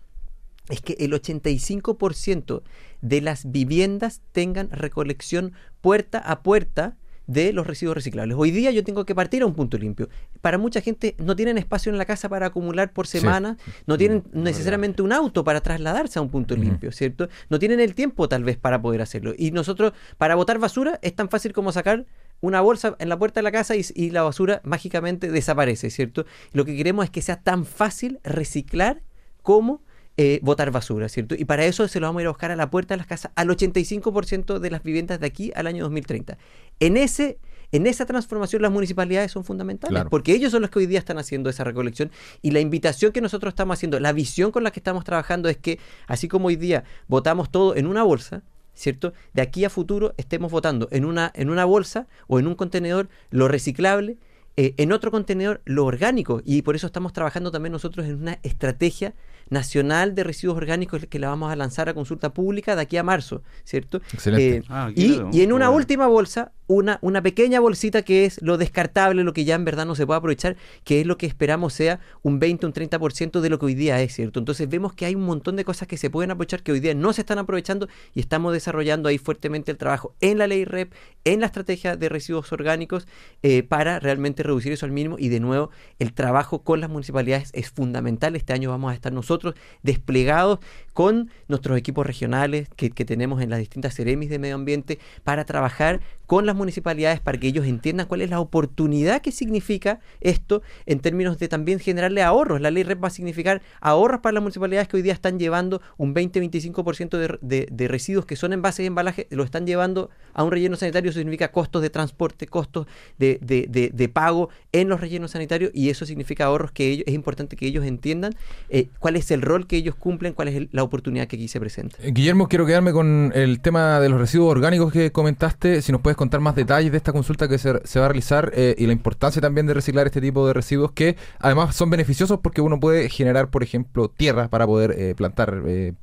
es 0.68 0.82
que 0.82 0.96
el 0.98 1.12
85% 1.12 2.62
de 3.00 3.20
las 3.22 3.50
viviendas 3.50 4.20
tengan 4.32 4.70
recolección 4.70 5.52
puerta 5.80 6.18
a 6.18 6.42
puerta 6.42 6.96
de 7.28 7.52
los 7.52 7.66
residuos 7.66 7.94
reciclables. 7.94 8.36
Hoy 8.38 8.50
día 8.50 8.70
yo 8.70 8.82
tengo 8.82 9.04
que 9.04 9.14
partir 9.14 9.42
a 9.42 9.46
un 9.46 9.54
punto 9.54 9.76
limpio. 9.76 10.08
Para 10.40 10.56
mucha 10.56 10.80
gente 10.80 11.14
no 11.18 11.36
tienen 11.36 11.58
espacio 11.58 11.92
en 11.92 11.98
la 11.98 12.06
casa 12.06 12.28
para 12.28 12.46
acumular 12.46 12.92
por 12.92 13.06
semana, 13.06 13.58
no 13.86 13.98
tienen 13.98 14.24
mm, 14.32 14.42
necesariamente 14.42 15.02
un 15.02 15.12
auto 15.12 15.44
para 15.44 15.60
trasladarse 15.60 16.18
a 16.18 16.22
un 16.22 16.30
punto 16.30 16.56
limpio, 16.56 16.90
¿cierto? 16.90 17.28
No 17.50 17.58
tienen 17.58 17.80
el 17.80 17.94
tiempo 17.94 18.28
tal 18.30 18.44
vez 18.44 18.56
para 18.56 18.80
poder 18.80 19.02
hacerlo. 19.02 19.34
Y 19.36 19.50
nosotros, 19.50 19.92
para 20.16 20.36
botar 20.36 20.58
basura, 20.58 20.98
es 21.02 21.14
tan 21.14 21.28
fácil 21.28 21.52
como 21.52 21.70
sacar 21.70 22.06
una 22.40 22.60
bolsa 22.60 22.96
en 22.98 23.08
la 23.08 23.18
puerta 23.18 23.40
de 23.40 23.44
la 23.44 23.52
casa 23.52 23.74
y, 23.76 24.10
la 24.10 24.22
basura 24.22 24.60
mágicamente 24.64 25.30
desaparece, 25.30 25.90
¿cierto? 25.90 26.24
Lo 26.52 26.64
que 26.64 26.76
queremos 26.76 27.04
es 27.04 27.10
que 27.10 27.22
sea 27.22 27.40
tan 27.40 27.64
fácil 27.66 28.20
reciclar 28.22 29.02
como 29.42 29.82
eh, 30.16 30.40
botar 30.42 30.70
basura, 30.70 31.08
¿cierto? 31.08 31.34
Y 31.34 31.44
para 31.44 31.64
eso 31.64 31.86
se 31.88 32.00
lo 32.00 32.06
vamos 32.06 32.20
a 32.20 32.22
ir 32.22 32.26
a 32.26 32.30
buscar 32.30 32.50
a 32.50 32.56
la 32.56 32.70
puerta 32.70 32.94
de 32.94 32.98
las 32.98 33.06
casas 33.06 33.32
al 33.34 33.48
85% 33.48 34.58
de 34.58 34.70
las 34.70 34.82
viviendas 34.82 35.20
de 35.20 35.26
aquí 35.26 35.52
al 35.54 35.66
año 35.66 35.84
2030. 35.84 36.38
En 36.80 36.96
ese 36.96 37.38
en 37.70 37.86
esa 37.86 38.06
transformación 38.06 38.62
las 38.62 38.72
municipalidades 38.72 39.30
son 39.30 39.44
fundamentales, 39.44 40.04
porque 40.08 40.32
ellos 40.32 40.52
son 40.52 40.62
los 40.62 40.70
que 40.70 40.78
hoy 40.78 40.86
día 40.86 40.98
están 40.98 41.18
haciendo 41.18 41.50
esa 41.50 41.64
recolección 41.64 42.10
y 42.40 42.50
la 42.52 42.60
invitación 42.60 43.12
que 43.12 43.20
nosotros 43.20 43.52
estamos 43.52 43.74
haciendo, 43.74 44.00
la 44.00 44.12
visión 44.12 44.52
con 44.52 44.64
la 44.64 44.70
que 44.70 44.80
estamos 44.80 45.04
trabajando 45.04 45.50
es 45.50 45.58
que 45.58 45.78
así 46.06 46.28
como 46.28 46.48
hoy 46.48 46.56
día 46.56 46.84
votamos 47.08 47.50
todo 47.50 47.76
en 47.76 47.86
una 47.86 48.02
bolsa, 48.02 48.42
¿cierto? 48.78 49.12
De 49.34 49.42
aquí 49.42 49.64
a 49.64 49.70
futuro 49.70 50.14
estemos 50.16 50.52
votando 50.52 50.88
en 50.92 51.04
una, 51.04 51.32
en 51.34 51.50
una 51.50 51.64
bolsa 51.64 52.06
o 52.28 52.38
en 52.38 52.46
un 52.46 52.54
contenedor 52.54 53.08
lo 53.30 53.48
reciclable, 53.48 54.18
eh, 54.56 54.74
en 54.76 54.92
otro 54.92 55.10
contenedor 55.10 55.60
lo 55.64 55.84
orgánico 55.84 56.42
y 56.44 56.62
por 56.62 56.76
eso 56.76 56.86
estamos 56.86 57.12
trabajando 57.12 57.50
también 57.50 57.72
nosotros 57.72 58.06
en 58.06 58.16
una 58.16 58.38
estrategia 58.42 59.14
nacional 59.50 60.14
de 60.14 60.24
residuos 60.24 60.56
orgánicos 60.56 61.06
que 61.06 61.18
la 61.18 61.28
vamos 61.28 61.52
a 61.52 61.56
lanzar 61.56 61.88
a 61.88 61.94
consulta 61.94 62.32
pública 62.32 62.76
de 62.76 62.82
aquí 62.82 62.96
a 62.96 63.02
marzo, 63.02 63.42
¿cierto? 63.64 64.00
Excelente. 64.12 64.56
Eh, 64.58 64.62
ah, 64.68 64.90
y, 64.94 65.20
y, 65.32 65.42
en 65.42 65.52
una 65.52 65.70
última 65.70 66.06
bolsa 66.06 66.52
una, 66.68 66.98
una 67.00 67.22
pequeña 67.22 67.60
bolsita 67.60 68.02
que 68.02 68.26
es 68.26 68.40
lo 68.42 68.58
descartable, 68.58 69.24
lo 69.24 69.32
que 69.32 69.44
ya 69.44 69.54
en 69.54 69.64
verdad 69.64 69.86
no 69.86 69.94
se 69.94 70.06
puede 70.06 70.18
aprovechar, 70.18 70.56
que 70.84 71.00
es 71.00 71.06
lo 71.06 71.16
que 71.16 71.26
esperamos 71.26 71.72
sea 71.72 71.98
un 72.22 72.38
20, 72.38 72.66
un 72.66 72.72
30% 72.74 73.40
de 73.40 73.48
lo 73.48 73.58
que 73.58 73.66
hoy 73.66 73.74
día 73.74 74.00
es, 74.02 74.14
¿cierto? 74.14 74.38
Entonces 74.38 74.68
vemos 74.68 74.92
que 74.92 75.06
hay 75.06 75.14
un 75.14 75.24
montón 75.24 75.56
de 75.56 75.64
cosas 75.64 75.88
que 75.88 75.96
se 75.96 76.10
pueden 76.10 76.30
aprovechar 76.30 76.62
que 76.62 76.72
hoy 76.72 76.80
día 76.80 76.94
no 76.94 77.12
se 77.14 77.22
están 77.22 77.38
aprovechando 77.38 77.88
y 78.14 78.20
estamos 78.20 78.52
desarrollando 78.52 79.08
ahí 79.08 79.16
fuertemente 79.16 79.70
el 79.70 79.78
trabajo 79.78 80.14
en 80.20 80.36
la 80.36 80.46
ley 80.46 80.66
REP, 80.66 80.92
en 81.24 81.40
la 81.40 81.46
estrategia 81.46 81.96
de 81.96 82.08
residuos 82.10 82.52
orgánicos, 82.52 83.08
eh, 83.42 83.62
para 83.62 83.98
realmente 83.98 84.42
reducir 84.42 84.72
eso 84.72 84.84
al 84.84 84.92
mínimo 84.92 85.16
y 85.18 85.30
de 85.30 85.40
nuevo 85.40 85.70
el 85.98 86.12
trabajo 86.12 86.62
con 86.62 86.80
las 86.80 86.90
municipalidades 86.90 87.50
es 87.54 87.70
fundamental. 87.70 88.36
Este 88.36 88.52
año 88.52 88.68
vamos 88.68 88.92
a 88.92 88.94
estar 88.94 89.12
nosotros 89.12 89.37
desplegados 89.82 90.58
con 90.94 91.30
nuestros 91.48 91.78
equipos 91.78 92.06
regionales 92.06 92.68
que, 92.76 92.90
que 92.90 93.04
tenemos 93.04 93.42
en 93.42 93.50
las 93.50 93.58
distintas 93.58 93.94
ceremis 93.94 94.30
de 94.30 94.38
medio 94.38 94.54
ambiente 94.54 94.98
para 95.24 95.44
trabajar 95.44 96.00
con 96.28 96.44
las 96.44 96.54
municipalidades 96.54 97.20
para 97.20 97.38
que 97.38 97.46
ellos 97.46 97.66
entiendan 97.66 98.06
cuál 98.06 98.20
es 98.20 98.28
la 98.28 98.38
oportunidad 98.38 99.22
que 99.22 99.32
significa 99.32 99.98
esto 100.20 100.60
en 100.84 101.00
términos 101.00 101.38
de 101.38 101.48
también 101.48 101.80
generarle 101.80 102.22
ahorros. 102.22 102.60
La 102.60 102.70
ley 102.70 102.82
REP 102.82 103.02
va 103.02 103.08
a 103.08 103.10
significar 103.10 103.62
ahorros 103.80 104.20
para 104.20 104.34
las 104.34 104.42
municipalidades 104.42 104.88
que 104.88 104.98
hoy 104.98 105.02
día 105.02 105.14
están 105.14 105.38
llevando 105.38 105.80
un 105.96 106.14
20-25% 106.14 107.16
de, 107.16 107.38
de, 107.40 107.68
de, 107.72 107.88
residuos 107.88 108.26
que 108.26 108.36
son 108.36 108.52
envases 108.52 108.84
y 108.84 108.86
embalaje, 108.86 109.26
lo 109.30 109.42
están 109.42 109.66
llevando 109.66 110.10
a 110.34 110.44
un 110.44 110.50
relleno 110.50 110.76
sanitario, 110.76 111.10
eso 111.10 111.18
significa 111.18 111.50
costos 111.50 111.80
de 111.80 111.88
transporte, 111.88 112.46
costos 112.46 112.86
de, 113.16 113.38
de 113.40 114.08
pago 114.10 114.50
en 114.72 114.90
los 114.90 115.00
rellenos 115.00 115.30
sanitarios 115.30 115.70
y 115.72 115.88
eso 115.88 116.04
significa 116.04 116.44
ahorros 116.44 116.72
que 116.72 116.90
ellos, 116.90 117.04
es 117.06 117.14
importante 117.14 117.56
que 117.56 117.66
ellos 117.66 117.86
entiendan 117.86 118.34
eh, 118.68 118.88
cuál 118.98 119.16
es 119.16 119.30
el 119.30 119.40
rol 119.40 119.66
que 119.66 119.76
ellos 119.76 119.94
cumplen, 119.94 120.34
cuál 120.34 120.48
es 120.48 120.68
la 120.72 120.82
oportunidad 120.82 121.26
que 121.26 121.36
aquí 121.36 121.48
se 121.48 121.58
presenta. 121.58 121.96
Eh, 122.02 122.10
Guillermo, 122.12 122.48
quiero 122.48 122.66
quedarme 122.66 122.92
con 122.92 123.32
el 123.34 123.62
tema 123.62 123.98
de 123.98 124.10
los 124.10 124.20
residuos 124.20 124.50
orgánicos 124.50 124.92
que 124.92 125.10
comentaste, 125.10 125.80
si 125.80 125.90
nos 125.90 126.02
puedes 126.02 126.17
contar 126.18 126.40
más 126.40 126.54
detalles 126.54 126.90
de 126.90 126.98
esta 126.98 127.12
consulta 127.12 127.48
que 127.48 127.56
se, 127.56 127.72
va 127.72 128.04
a 128.04 128.08
realizar 128.08 128.52
eh, 128.54 128.74
y 128.76 128.86
la 128.86 128.92
importancia 128.92 129.40
también 129.40 129.66
de 129.66 129.72
reciclar 129.72 130.06
este 130.06 130.20
tipo 130.20 130.46
de 130.46 130.52
residuos 130.52 130.92
que 130.92 131.16
además 131.38 131.74
son 131.74 131.88
beneficiosos 131.88 132.40
porque 132.40 132.60
uno 132.60 132.78
puede 132.78 133.08
generar, 133.08 133.48
por 133.48 133.62
ejemplo, 133.62 134.08
tierra 134.08 134.48
para 134.48 134.66
poder 134.66 134.94
eh, 134.98 135.14
plantar 135.14 135.62
eh, 135.66 135.94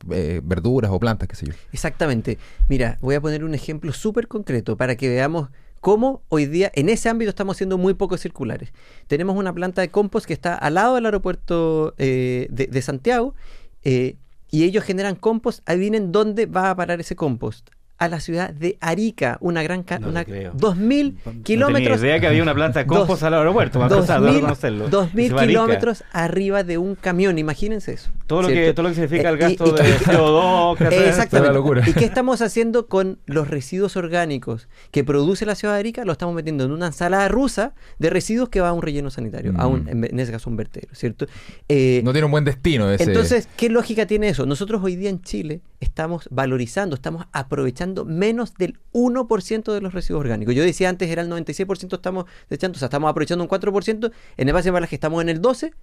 verduras 0.43 0.89
o 0.91 0.99
plantas, 0.99 1.27
qué 1.27 1.35
sé 1.35 1.45
yo. 1.47 1.53
Exactamente. 1.71 2.39
Mira, 2.69 2.97
voy 3.01 3.15
a 3.15 3.21
poner 3.21 3.43
un 3.43 3.53
ejemplo 3.53 3.93
súper 3.93 4.27
concreto 4.27 4.77
para 4.77 4.95
que 4.95 5.09
veamos 5.09 5.49
cómo 5.81 6.23
hoy 6.29 6.45
día 6.47 6.71
en 6.73 6.89
ese 6.89 7.09
ámbito 7.09 7.29
estamos 7.29 7.57
siendo 7.57 7.77
muy 7.77 7.93
poco 7.93 8.17
circulares. 8.17 8.71
Tenemos 9.07 9.35
una 9.35 9.53
planta 9.53 9.81
de 9.81 9.89
compost 9.91 10.25
que 10.25 10.33
está 10.33 10.55
al 10.55 10.75
lado 10.75 10.95
del 10.95 11.05
aeropuerto 11.05 11.93
de, 11.97 12.47
de, 12.49 12.81
Santiago 12.81 13.35
y 13.83 14.15
ellos 14.63 14.83
generan 14.85 15.15
compost. 15.15 15.61
Adivinen 15.69 16.13
dónde 16.13 16.45
va 16.45 16.71
a 16.71 16.75
parar 16.75 17.01
ese 17.01 17.15
compost 17.17 17.74
a 17.97 18.09
la 18.09 18.19
ciudad 18.19 18.49
de 18.49 18.77
Arica, 18.81 19.37
una 19.39 19.63
gran 19.63 19.85
no 20.01 20.09
una, 20.09 20.25
2000 20.53 21.17
kilómetros. 21.43 22.01
idea 22.01 22.19
que 22.19 22.27
había 22.27 22.43
una 22.43 22.53
planta 22.53 22.79
de 22.79 22.87
compost 22.87 23.23
al 23.23 23.35
aeropuerto, 23.35 23.81
a 23.81 23.87
2000 23.87 25.35
kilómetros 25.35 26.03
arriba 26.11 26.63
de 26.63 26.77
un 26.77 26.95
camión, 26.95 27.37
imagínense 27.37 27.93
eso. 27.93 28.09
Todo 28.27 28.41
lo, 28.41 28.47
que, 28.49 28.73
todo 28.73 28.83
lo 28.83 28.89
que 28.89 28.95
significa 28.95 29.29
el 29.29 29.35
eh, 29.35 29.37
gasto 29.37 29.71
de 29.71 29.83
CO2, 29.99 30.91
Exactamente. 31.07 31.53
locura. 31.53 31.83
¿Y 31.87 31.93
qué 31.93 32.05
estamos 32.05 32.41
haciendo 32.41 32.87
con 32.87 33.19
los 33.27 33.47
residuos 33.47 33.95
orgánicos 33.95 34.67
que 34.91 35.03
produce 35.03 35.45
la 35.45 35.55
ciudad 35.55 35.75
de 35.75 35.79
Arica? 35.79 36.03
Lo 36.03 36.11
estamos 36.11 36.35
metiendo 36.35 36.65
en 36.65 36.71
una 36.71 36.87
ensalada 36.87 37.27
rusa 37.29 37.73
de 37.99 38.09
residuos 38.09 38.49
que 38.49 38.59
va 38.59 38.69
a 38.69 38.73
un 38.73 38.81
relleno 38.81 39.09
sanitario, 39.09 39.53
a 39.57 39.67
un, 39.67 39.85
mm. 39.85 40.05
en 40.05 40.19
ese 40.19 40.31
caso 40.31 40.49
un 40.49 40.57
vertedero, 40.57 40.93
¿cierto? 40.95 41.27
Eh, 41.69 42.01
no 42.03 42.11
tiene 42.11 42.25
un 42.25 42.31
buen 42.31 42.43
destino 42.43 42.91
ese. 42.91 43.03
Entonces, 43.03 43.47
¿qué 43.55 43.69
lógica 43.69 44.05
tiene 44.05 44.29
eso? 44.29 44.45
Nosotros 44.45 44.83
hoy 44.83 44.95
día 44.95 45.09
en 45.09 45.21
Chile 45.21 45.61
estamos 45.79 46.27
valorizando, 46.31 46.95
estamos 46.95 47.25
aprovechando 47.31 47.84
menos 48.05 48.53
del 48.55 48.79
1% 48.93 49.73
de 49.73 49.81
los 49.81 49.93
residuos 49.93 50.21
orgánicos. 50.21 50.55
Yo 50.55 50.63
decía 50.63 50.89
antes 50.89 51.09
era 51.09 51.21
el 51.21 51.29
96% 51.29 51.93
estamos 51.93 52.25
desechando, 52.49 52.77
o 52.77 52.79
sea, 52.79 52.87
estamos 52.87 53.09
aprovechando 53.09 53.43
un 53.43 53.49
4%, 53.49 54.11
en 54.37 54.49
el 54.49 54.87
que 54.87 54.95
estamos 54.95 55.21
en 55.21 55.29
el 55.29 55.41
12%, 55.41 55.73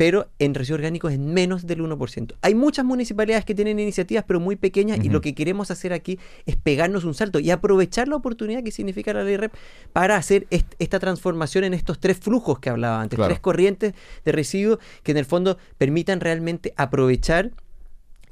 pero 0.00 0.30
en 0.38 0.54
residuos 0.54 0.78
orgánicos 0.78 1.12
es 1.12 1.18
menos 1.18 1.66
del 1.66 1.82
1%. 1.82 2.34
Hay 2.40 2.54
muchas 2.54 2.86
municipalidades 2.86 3.44
que 3.44 3.54
tienen 3.54 3.78
iniciativas, 3.78 4.24
pero 4.26 4.40
muy 4.40 4.56
pequeñas, 4.56 5.04
y 5.04 5.10
lo 5.10 5.20
que 5.20 5.34
queremos 5.34 5.70
hacer 5.70 5.92
aquí 5.92 6.18
es 6.46 6.56
pegarnos 6.56 7.04
un 7.04 7.12
salto 7.12 7.38
y 7.38 7.50
aprovechar 7.50 8.08
la 8.08 8.16
oportunidad 8.16 8.62
que 8.62 8.70
significa 8.70 9.12
la 9.12 9.24
ley 9.24 9.36
REP 9.36 9.52
para 9.92 10.16
hacer 10.16 10.46
esta 10.50 10.98
transformación 11.00 11.64
en 11.64 11.74
estos 11.74 12.00
tres 12.00 12.18
flujos 12.18 12.60
que 12.60 12.70
hablaba 12.70 13.02
antes, 13.02 13.18
tres 13.18 13.40
corrientes 13.40 13.92
de 14.24 14.32
residuos 14.32 14.78
que 15.02 15.10
en 15.10 15.18
el 15.18 15.26
fondo 15.26 15.58
permitan 15.76 16.20
realmente 16.20 16.72
aprovechar 16.78 17.50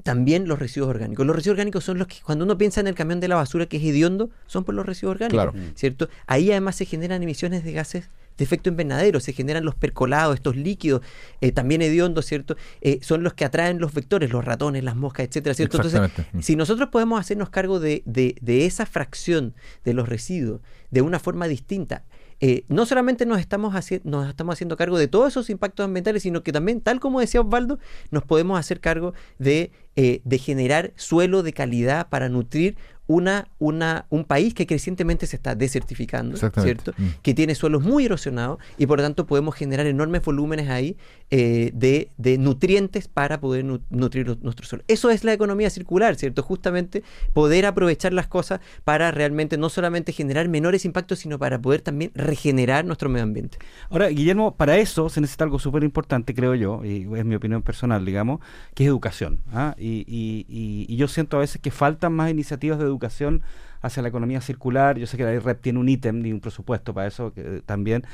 también 0.08 0.48
los 0.48 0.58
residuos 0.58 0.88
orgánicos. 0.88 1.26
Los 1.26 1.36
residuos 1.36 1.56
orgánicos 1.56 1.84
son 1.84 1.98
los 1.98 2.06
que, 2.06 2.16
cuando 2.24 2.46
uno 2.46 2.56
piensa 2.56 2.80
en 2.80 2.86
el 2.86 2.94
camión 2.94 3.20
de 3.20 3.28
la 3.28 3.34
basura 3.34 3.66
que 3.66 3.76
es 3.76 3.82
hediondo, 3.82 4.30
son 4.46 4.64
por 4.64 4.74
los 4.74 4.86
residuos 4.86 5.16
orgánicos, 5.16 5.54
¿cierto? 5.74 6.08
Ahí 6.26 6.50
además 6.50 6.76
se 6.76 6.86
generan 6.86 7.22
emisiones 7.22 7.62
de 7.62 7.72
gases 7.72 8.08
de 8.38 8.44
efecto 8.44 8.70
invernadero, 8.70 9.20
se 9.20 9.34
generan 9.34 9.66
los 9.66 9.74
percolados, 9.74 10.36
estos 10.36 10.56
líquidos, 10.56 11.02
eh, 11.42 11.52
también 11.52 11.82
hediondos, 11.82 12.24
¿cierto? 12.24 12.56
Eh, 12.80 13.00
son 13.02 13.22
los 13.22 13.34
que 13.34 13.44
atraen 13.44 13.80
los 13.80 13.92
vectores, 13.92 14.30
los 14.30 14.42
ratones, 14.46 14.82
las 14.82 14.96
moscas, 14.96 15.26
etcétera, 15.26 15.52
¿cierto? 15.52 15.76
Entonces, 15.76 16.10
si 16.40 16.56
nosotros 16.56 16.88
podemos 16.88 17.20
hacernos 17.20 17.50
cargo 17.50 17.78
de, 17.78 18.02
de, 18.06 18.34
de 18.40 18.64
esa 18.64 18.86
fracción 18.86 19.52
de 19.84 19.92
los 19.92 20.08
residuos 20.08 20.62
de 20.90 21.02
una 21.02 21.18
forma 21.18 21.48
distinta, 21.48 22.04
eh, 22.40 22.64
no 22.68 22.87
solamente 22.87 23.26
nos 23.26 23.40
estamos, 23.40 23.75
nos 24.04 24.28
estamos 24.28 24.52
haciendo 24.52 24.76
cargo 24.76 24.99
de 24.99 25.09
todos 25.09 25.28
esos 25.28 25.50
impactos 25.50 25.85
ambientales, 25.85 26.23
sino 26.23 26.42
que 26.42 26.52
también, 26.52 26.80
tal 26.80 27.00
como 27.00 27.21
decía 27.21 27.40
Osvaldo, 27.40 27.78
nos 28.11 28.25
podemos 28.25 28.59
hacer 28.59 28.80
cargo 28.80 29.12
de, 29.38 29.73
eh, 29.97 30.21
de 30.25 30.38
generar 30.38 30.92
suelo 30.97 31.42
de 31.42 31.52
calidad 31.52 32.09
para 32.09 32.28
nutrir 32.28 32.76
una, 33.08 33.48
una, 33.58 34.04
un 34.10 34.24
país 34.24 34.52
que 34.52 34.66
crecientemente 34.66 35.26
se 35.26 35.36
está 35.36 35.54
desertificando, 35.54 36.36
¿cierto? 36.36 36.92
Mm. 36.96 37.06
Que 37.22 37.32
tiene 37.32 37.54
suelos 37.54 37.82
muy 37.82 38.04
erosionados 38.04 38.58
y 38.76 38.86
por 38.86 38.98
lo 38.98 39.02
tanto 39.02 39.26
podemos 39.26 39.54
generar 39.54 39.86
enormes 39.86 40.22
volúmenes 40.22 40.68
ahí 40.68 40.96
eh, 41.30 41.70
de, 41.72 42.10
de, 42.18 42.36
nutrientes 42.36 43.08
para 43.08 43.40
poder 43.40 43.64
nutrir 43.64 44.38
nuestro 44.42 44.66
suelo. 44.66 44.84
Eso 44.88 45.08
es 45.08 45.24
la 45.24 45.32
economía 45.32 45.70
circular, 45.70 46.16
¿cierto? 46.16 46.42
Justamente 46.42 47.02
poder 47.32 47.64
aprovechar 47.64 48.12
las 48.12 48.26
cosas 48.26 48.60
para 48.84 49.10
realmente 49.10 49.56
no 49.56 49.70
solamente 49.70 50.12
generar 50.12 50.46
menores 50.48 50.84
impactos, 50.84 51.20
sino 51.20 51.38
para 51.38 51.58
poder 51.58 51.80
también 51.80 52.12
regenerar 52.14 52.84
nuestro 52.84 53.08
medio 53.08 53.24
ambiente. 53.24 53.56
Ahora, 53.88 54.08
Guillermo, 54.08 54.54
para 54.54 54.76
eso 54.76 55.08
se 55.08 55.22
necesita 55.22 55.44
algo 55.44 55.58
súper 55.58 55.82
importante, 55.82 56.34
creo 56.34 56.54
yo, 56.54 56.84
y 56.84 57.08
es 57.16 57.24
mi 57.24 57.36
opinión 57.36 57.62
personal, 57.62 58.04
digamos, 58.04 58.40
que 58.74 58.84
es 58.84 58.88
educación. 58.88 59.40
¿ah? 59.54 59.74
Y, 59.78 60.04
y, 60.06 60.44
y 60.86 60.96
yo 60.96 61.08
siento 61.08 61.38
a 61.38 61.40
veces 61.40 61.58
que 61.58 61.70
faltan 61.70 62.12
más 62.12 62.30
iniciativas 62.30 62.78
de 62.78 62.84
educación 62.84 62.97
educación 62.98 63.42
hacia 63.80 64.02
la 64.02 64.08
economía 64.08 64.40
circular. 64.40 64.98
Yo 64.98 65.06
sé 65.06 65.16
que 65.16 65.24
la 65.24 65.34
IREP 65.34 65.60
tiene 65.60 65.78
un 65.78 65.88
ítem 65.88 66.24
y 66.26 66.32
un 66.32 66.40
presupuesto 66.40 66.92
para 66.94 67.06
eso 67.06 67.32
que, 67.32 67.62
también. 67.64 68.04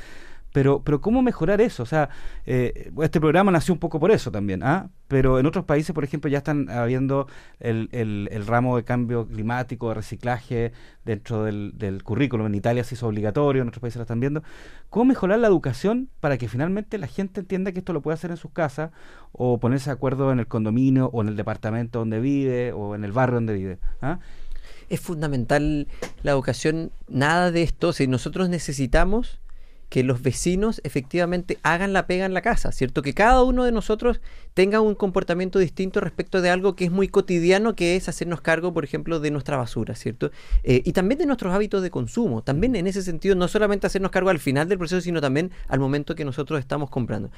Pero, 0.55 0.81
pero 0.83 1.01
¿cómo 1.01 1.21
mejorar 1.21 1.59
eso? 1.59 1.83
O 1.83 1.85
sea, 1.85 2.07
eh, 2.45 2.89
este 3.01 3.19
programa 3.19 3.51
nació 3.51 3.73
un 3.73 3.79
poco 3.81 3.99
por 3.99 4.09
eso 4.09 4.31
también, 4.31 4.63
¿ah? 4.63 4.89
Pero 5.09 5.37
en 5.37 5.45
otros 5.45 5.65
países, 5.65 5.93
por 5.93 6.05
ejemplo, 6.05 6.29
ya 6.29 6.37
están 6.37 6.69
habiendo 6.69 7.27
el, 7.59 7.89
el, 7.91 8.47
ramo 8.47 8.77
de 8.77 8.85
cambio 8.85 9.27
climático, 9.27 9.89
de 9.89 9.95
reciclaje 9.95 10.71
dentro 11.03 11.43
del, 11.43 11.73
del, 11.77 12.03
currículum. 12.03 12.47
En 12.47 12.55
Italia 12.55 12.85
se 12.85 12.95
hizo 12.95 13.05
obligatorio, 13.05 13.63
en 13.63 13.67
otros 13.67 13.81
países 13.81 13.97
lo 13.97 14.03
están 14.03 14.21
viendo. 14.21 14.43
¿Cómo 14.89 15.03
mejorar 15.03 15.39
la 15.39 15.47
educación 15.47 16.07
para 16.21 16.37
que 16.37 16.47
finalmente 16.47 16.97
la 16.99 17.07
gente 17.07 17.41
entienda 17.41 17.73
que 17.73 17.79
esto 17.79 17.91
lo 17.91 18.01
puede 18.01 18.13
hacer 18.13 18.31
en 18.31 18.37
sus 18.37 18.51
casas 18.51 18.91
o 19.33 19.59
ponerse 19.59 19.89
de 19.89 19.95
acuerdo 19.95 20.31
en 20.31 20.39
el 20.39 20.47
condominio 20.47 21.09
o 21.11 21.21
en 21.21 21.27
el 21.27 21.35
departamento 21.35 21.99
donde 21.99 22.21
vive 22.21 22.71
o 22.71 22.95
en 22.95 23.03
el 23.03 23.11
barrio 23.11 23.35
donde 23.35 23.55
vive? 23.55 23.79
¿ah? 24.01 24.19
Es 24.89 24.99
fundamental 24.99 25.87
la 26.23 26.31
educación, 26.31 26.91
nada 27.07 27.51
de 27.51 27.63
esto, 27.63 27.93
si 27.93 28.07
nosotros 28.07 28.49
necesitamos 28.49 29.39
que 29.89 30.03
los 30.03 30.21
vecinos 30.21 30.81
efectivamente 30.83 31.57
hagan 31.63 31.93
la 31.93 32.07
pega 32.07 32.25
en 32.25 32.33
la 32.33 32.41
casa, 32.41 32.71
¿cierto? 32.71 33.01
Que 33.01 33.13
cada 33.13 33.43
uno 33.43 33.63
de 33.63 33.71
nosotros 33.71 34.19
tenga 34.53 34.81
un 34.81 34.95
comportamiento 34.95 35.59
distinto 35.59 36.01
respecto 36.01 36.41
de 36.41 36.49
algo 36.49 36.75
que 36.75 36.85
es 36.85 36.91
muy 36.91 37.07
cotidiano, 37.07 37.75
que 37.75 37.95
es 37.95 38.09
hacernos 38.09 38.41
cargo, 38.41 38.73
por 38.73 38.83
ejemplo, 38.83 39.19
de 39.19 39.31
nuestra 39.31 39.57
basura, 39.57 39.95
¿cierto? 39.95 40.31
Eh, 40.63 40.81
y 40.83 40.93
también 40.93 41.19
de 41.19 41.25
nuestros 41.25 41.53
hábitos 41.53 41.81
de 41.81 41.91
consumo. 41.91 42.41
También 42.41 42.75
en 42.75 42.87
ese 42.87 43.03
sentido, 43.03 43.35
no 43.35 43.47
solamente 43.47 43.87
hacernos 43.87 44.11
cargo 44.11 44.29
al 44.29 44.39
final 44.39 44.67
del 44.67 44.77
proceso, 44.77 45.01
sino 45.01 45.21
también 45.21 45.51
al 45.67 45.79
momento 45.79 46.15
que 46.15 46.25
nosotros 46.25 46.59
estamos 46.59 46.89
comprando. 46.89 47.29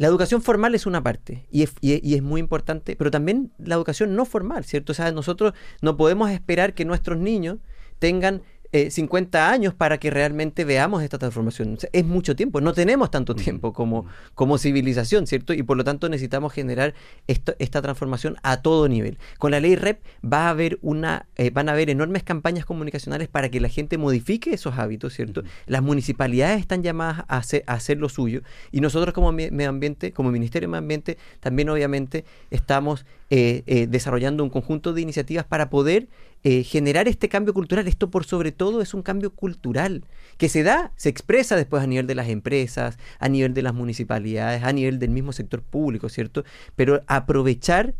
La 0.00 0.06
educación 0.06 0.40
formal 0.40 0.74
es 0.74 0.86
una 0.86 1.02
parte 1.02 1.46
y 1.50 1.62
es, 1.62 1.74
y 1.82 2.14
es, 2.14 2.22
muy 2.22 2.40
importante, 2.40 2.96
pero 2.96 3.10
también 3.10 3.52
la 3.58 3.74
educación 3.74 4.16
no 4.16 4.24
formal, 4.24 4.64
¿cierto? 4.64 4.92
O 4.92 4.94
sea, 4.94 5.12
nosotros 5.12 5.52
no 5.82 5.98
podemos 5.98 6.30
esperar 6.30 6.72
que 6.72 6.86
nuestros 6.86 7.18
niños 7.18 7.58
tengan 7.98 8.40
50 8.72 9.38
eh, 9.38 9.42
años 9.42 9.74
para 9.74 9.98
que 9.98 10.10
realmente 10.10 10.64
veamos 10.64 11.02
esta 11.02 11.18
transformación. 11.18 11.78
es 11.92 12.04
mucho 12.04 12.36
tiempo, 12.36 12.60
no 12.60 12.72
tenemos 12.72 13.10
tanto 13.10 13.34
tiempo 13.34 13.72
como, 13.72 14.06
como 14.34 14.58
civilización, 14.58 15.26
¿cierto? 15.26 15.52
Y 15.52 15.62
por 15.62 15.76
lo 15.76 15.84
tanto 15.84 16.08
necesitamos 16.08 16.52
generar 16.52 16.94
esta 17.26 17.82
transformación 17.82 18.36
a 18.42 18.62
todo 18.62 18.88
nivel. 18.88 19.18
Con 19.38 19.50
la 19.50 19.60
ley 19.60 19.76
REP 19.76 20.00
va 20.24 20.46
a 20.46 20.50
haber 20.50 20.78
una, 20.82 21.26
eh, 21.36 21.50
van 21.50 21.68
a 21.68 21.72
haber 21.72 21.90
enormes 21.90 22.22
campañas 22.22 22.64
comunicacionales 22.64 23.28
para 23.28 23.48
que 23.48 23.60
la 23.60 23.68
gente 23.68 23.98
modifique 23.98 24.54
esos 24.54 24.78
hábitos, 24.78 25.14
¿cierto? 25.14 25.42
Las 25.66 25.82
municipalidades 25.82 26.60
están 26.60 26.82
llamadas 26.82 27.24
a 27.28 27.38
hacer, 27.38 27.64
a 27.66 27.74
hacer 27.74 27.98
lo 27.98 28.08
suyo 28.08 28.42
y 28.70 28.80
nosotros 28.80 29.14
como 29.14 29.32
medio 29.32 29.68
ambiente, 29.68 30.12
como 30.12 30.30
Ministerio 30.30 30.68
de 30.68 30.70
Medio 30.70 30.78
Ambiente, 30.78 31.18
también 31.40 31.68
obviamente 31.70 32.24
estamos 32.50 33.04
eh, 33.30 33.86
desarrollando 33.88 34.42
un 34.42 34.50
conjunto 34.50 34.92
de 34.92 35.00
iniciativas 35.02 35.44
para 35.44 35.70
poder 35.70 36.08
eh, 36.42 36.64
generar 36.64 37.06
este 37.06 37.28
cambio 37.28 37.52
cultural. 37.52 37.86
Esto 37.86 38.10
por 38.10 38.24
sobre 38.24 38.50
todo 38.50 38.80
es 38.80 38.94
un 38.94 39.02
cambio 39.02 39.34
cultural 39.34 40.04
que 40.38 40.48
se 40.48 40.62
da, 40.62 40.90
se 40.96 41.10
expresa 41.10 41.54
después 41.54 41.82
a 41.82 41.86
nivel 41.86 42.06
de 42.06 42.14
las 42.14 42.28
empresas, 42.28 42.98
a 43.18 43.28
nivel 43.28 43.52
de 43.52 43.60
las 43.60 43.74
municipalidades, 43.74 44.62
a 44.62 44.72
nivel 44.72 44.98
del 44.98 45.10
mismo 45.10 45.32
sector 45.32 45.62
público, 45.62 46.08
¿cierto? 46.08 46.44
Pero 46.76 47.02
aprovechar 47.06 47.94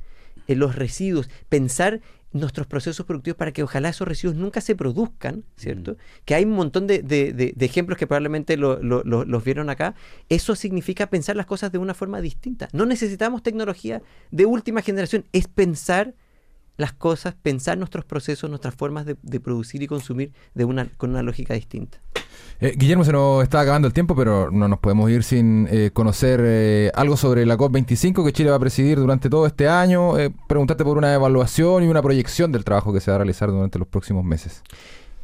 eh, 0.46 0.56
los 0.56 0.74
residuos, 0.74 1.28
pensar 1.50 2.00
nuestros 2.32 2.66
procesos 2.66 3.06
productivos 3.06 3.36
para 3.36 3.52
que 3.52 3.62
ojalá 3.62 3.88
esos 3.88 4.06
residuos 4.06 4.36
nunca 4.36 4.60
se 4.60 4.76
produzcan, 4.76 5.44
¿cierto? 5.56 5.96
Que 6.24 6.34
hay 6.34 6.44
un 6.44 6.52
montón 6.52 6.86
de, 6.86 7.54
ejemplos 7.58 7.98
que 7.98 8.06
probablemente 8.06 8.56
los 8.56 9.44
vieron 9.44 9.70
acá. 9.70 9.94
Eso 10.28 10.54
significa 10.54 11.08
pensar 11.08 11.36
las 11.36 11.46
cosas 11.46 11.72
de 11.72 11.78
una 11.78 11.94
forma 11.94 12.20
distinta. 12.20 12.68
No 12.72 12.86
necesitamos 12.86 13.42
tecnología 13.42 14.02
de 14.30 14.46
última 14.46 14.82
generación, 14.82 15.24
es 15.32 15.48
pensar 15.48 16.14
las 16.76 16.92
cosas, 16.92 17.34
pensar 17.34 17.76
nuestros 17.76 18.04
procesos, 18.04 18.48
nuestras 18.48 18.74
formas 18.74 19.04
de, 19.04 19.40
producir 19.40 19.82
y 19.82 19.86
consumir 19.86 20.32
de 20.54 20.64
una, 20.64 20.86
con 20.96 21.10
una 21.10 21.22
lógica 21.22 21.54
distinta. 21.54 22.00
Eh, 22.60 22.74
Guillermo, 22.76 23.04
se 23.04 23.12
nos 23.12 23.42
está 23.42 23.60
acabando 23.60 23.88
el 23.88 23.94
tiempo, 23.94 24.14
pero 24.14 24.50
no 24.50 24.68
nos 24.68 24.78
podemos 24.78 25.10
ir 25.10 25.22
sin 25.22 25.66
eh, 25.70 25.90
conocer 25.92 26.40
eh, 26.44 26.90
algo 26.94 27.16
sobre 27.16 27.46
la 27.46 27.56
COP25 27.56 28.24
que 28.24 28.32
Chile 28.32 28.50
va 28.50 28.56
a 28.56 28.60
presidir 28.60 28.98
durante 28.98 29.30
todo 29.30 29.46
este 29.46 29.68
año. 29.68 30.12
preguntarte 30.46 30.84
por 30.84 30.98
una 30.98 31.14
evaluación 31.14 31.84
y 31.84 31.88
una 31.88 32.02
proyección 32.02 32.52
del 32.52 32.64
trabajo 32.64 32.92
que 32.92 33.00
se 33.00 33.10
va 33.10 33.14
a 33.16 33.18
realizar 33.18 33.50
durante 33.50 33.78
los 33.78 33.88
próximos 33.88 34.24
meses. 34.24 34.62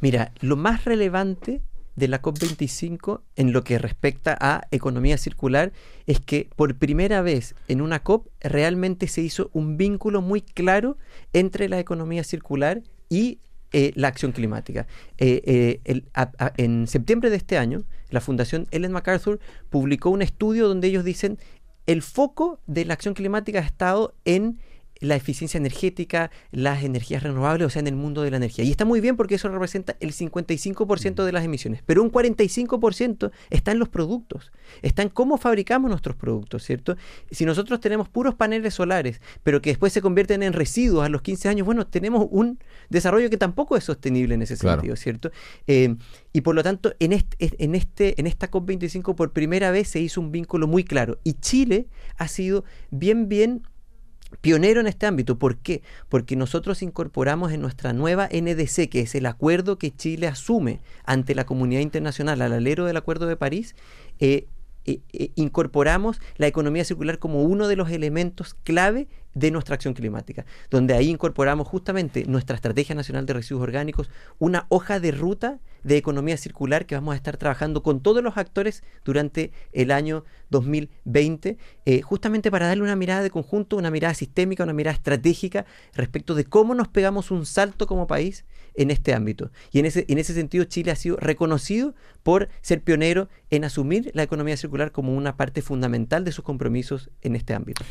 Mira, 0.01 0.31
lo 0.41 0.55
más 0.55 0.85
relevante 0.85 1.61
de 1.97 2.07
la 2.07 2.21
COP25 2.21 3.21
en 3.35 3.51
lo 3.51 3.63
que 3.63 3.79
respecta 3.79 4.37
a 4.39 4.67
economía 4.71 5.17
circular 5.17 5.73
es 6.05 6.19
que 6.19 6.47
por 6.55 6.75
primera 6.75 7.21
vez 7.21 7.55
en 7.67 7.81
una 7.81 8.03
COP 8.03 8.27
realmente 8.39 9.07
se 9.07 9.21
hizo 9.21 9.49
un 9.51 9.77
vínculo 9.77 10.21
muy 10.21 10.41
claro 10.41 10.97
entre 11.33 11.67
la 11.67 11.79
economía 11.79 12.23
circular 12.23 12.83
y 13.09 13.39
eh, 13.73 13.91
la 13.95 14.07
acción 14.07 14.31
climática. 14.31 14.87
Eh, 15.17 15.79
eh, 15.85 16.03
en 16.57 16.87
septiembre 16.87 17.29
de 17.29 17.35
este 17.35 17.57
año, 17.57 17.83
la 18.09 18.21
Fundación 18.21 18.67
Ellen 18.71 18.93
MacArthur 18.93 19.39
publicó 19.69 20.09
un 20.09 20.21
estudio 20.21 20.67
donde 20.67 20.87
ellos 20.87 21.03
dicen 21.03 21.37
el 21.85 22.01
foco 22.01 22.59
de 22.65 22.85
la 22.85 22.93
acción 22.93 23.13
climática 23.13 23.59
ha 23.59 23.63
estado 23.63 24.13
en 24.25 24.59
la 24.99 25.15
eficiencia 25.15 25.57
energética, 25.57 26.31
las 26.51 26.83
energías 26.83 27.23
renovables, 27.23 27.67
o 27.67 27.69
sea, 27.69 27.79
en 27.79 27.87
el 27.87 27.95
mundo 27.95 28.21
de 28.21 28.31
la 28.31 28.37
energía. 28.37 28.63
Y 28.63 28.71
está 28.71 28.85
muy 28.85 29.01
bien 29.01 29.15
porque 29.15 29.35
eso 29.35 29.49
representa 29.49 29.95
el 29.99 30.13
55% 30.13 31.23
de 31.23 31.31
las 31.31 31.43
emisiones, 31.43 31.81
pero 31.85 32.03
un 32.03 32.11
45% 32.11 33.31
está 33.49 33.71
en 33.71 33.79
los 33.79 33.89
productos, 33.89 34.51
está 34.81 35.01
en 35.01 35.09
cómo 35.09 35.37
fabricamos 35.37 35.89
nuestros 35.89 36.15
productos, 36.15 36.63
¿cierto? 36.63 36.95
Si 37.31 37.45
nosotros 37.45 37.79
tenemos 37.79 38.09
puros 38.09 38.35
paneles 38.35 38.73
solares, 38.73 39.21
pero 39.43 39.61
que 39.61 39.69
después 39.69 39.93
se 39.93 40.01
convierten 40.01 40.43
en 40.43 40.53
residuos 40.53 41.05
a 41.05 41.09
los 41.09 41.21
15 41.21 41.49
años, 41.49 41.65
bueno, 41.65 41.87
tenemos 41.87 42.27
un 42.31 42.59
desarrollo 42.89 43.29
que 43.29 43.37
tampoco 43.37 43.77
es 43.77 43.83
sostenible 43.83 44.35
en 44.35 44.41
ese 44.41 44.55
sentido, 44.55 44.95
¿cierto? 44.95 45.31
Eh, 45.67 45.95
y 46.33 46.41
por 46.41 46.55
lo 46.55 46.63
tanto, 46.63 46.93
en, 46.99 47.13
este, 47.13 47.37
en, 47.63 47.75
este, 47.75 48.19
en 48.19 48.27
esta 48.27 48.51
COP25 48.51 49.15
por 49.15 49.33
primera 49.33 49.71
vez 49.71 49.87
se 49.87 49.99
hizo 49.99 50.21
un 50.21 50.31
vínculo 50.31 50.67
muy 50.67 50.83
claro. 50.83 51.19
Y 51.23 51.33
Chile 51.33 51.87
ha 52.17 52.27
sido 52.27 52.63
bien, 52.91 53.27
bien 53.29 53.63
pionero 54.41 54.79
en 54.79 54.87
este 54.87 55.05
ámbito. 55.05 55.37
¿Por 55.37 55.57
qué? 55.57 55.81
Porque 56.09 56.35
nosotros 56.35 56.81
incorporamos 56.81 57.51
en 57.51 57.61
nuestra 57.61 57.93
nueva 57.93 58.29
NDC, 58.31 58.89
que 58.89 59.01
es 59.01 59.15
el 59.15 59.25
acuerdo 59.25 59.77
que 59.77 59.95
Chile 59.95 60.27
asume 60.27 60.79
ante 61.03 61.35
la 61.35 61.45
comunidad 61.45 61.81
internacional 61.81 62.41
al 62.41 62.53
alero 62.53 62.85
del 62.85 62.97
Acuerdo 62.97 63.27
de 63.27 63.37
París, 63.37 63.75
eh, 64.19 64.47
eh, 64.87 65.01
eh, 65.11 65.31
incorporamos 65.35 66.21
la 66.37 66.47
economía 66.47 66.85
circular 66.85 67.19
como 67.19 67.43
uno 67.43 67.67
de 67.67 67.75
los 67.75 67.91
elementos 67.91 68.55
clave 68.63 69.09
de 69.33 69.51
nuestra 69.51 69.75
acción 69.75 69.93
climática, 69.93 70.45
donde 70.71 70.93
ahí 70.93 71.09
incorporamos 71.09 71.67
justamente 71.67 72.23
nuestra 72.25 72.55
Estrategia 72.55 72.95
Nacional 72.95 73.25
de 73.25 73.33
Residuos 73.33 73.63
Orgánicos, 73.63 74.09
una 74.39 74.65
hoja 74.69 75.01
de 75.01 75.11
ruta 75.11 75.59
de 75.83 75.97
economía 75.97 76.37
circular 76.37 76.85
que 76.85 76.95
vamos 76.95 77.13
a 77.13 77.17
estar 77.17 77.35
trabajando 77.35 77.83
con 77.83 77.99
todos 77.99 78.23
los 78.23 78.37
actores 78.37 78.81
durante 79.03 79.51
el 79.73 79.91
año 79.91 80.23
2020, 80.49 81.57
eh, 81.85 82.01
justamente 82.01 82.51
para 82.51 82.67
darle 82.67 82.83
una 82.83 82.95
mirada 82.95 83.21
de 83.21 83.29
conjunto, 83.29 83.77
una 83.77 83.91
mirada 83.91 84.13
sistémica, 84.13 84.63
una 84.63 84.73
mirada 84.73 84.95
estratégica 84.95 85.65
respecto 85.93 86.35
de 86.35 86.45
cómo 86.45 86.75
nos 86.75 86.87
pegamos 86.87 87.31
un 87.31 87.45
salto 87.45 87.87
como 87.87 88.07
país 88.07 88.45
en 88.77 88.91
este 88.91 89.13
ámbito. 89.13 89.51
Y 89.71 89.79
en 89.79 89.85
ese, 89.85 90.05
en 90.07 90.19
ese 90.19 90.33
sentido 90.33 90.63
Chile 90.65 90.91
ha 90.91 90.95
sido 90.95 91.17
reconocido 91.17 91.95
por 92.23 92.47
ser 92.61 92.81
pionero 92.81 93.27
en 93.49 93.63
asumir 93.63 94.11
la 94.13 94.23
economía 94.23 94.55
circular 94.55 94.91
como 94.91 95.15
una 95.15 95.35
parte 95.35 95.61
fundamental 95.61 96.23
de 96.23 96.31
sus 96.31 96.43
compromisos 96.43 97.09
en 97.21 97.35
este 97.35 97.53
ámbito. 97.53 97.83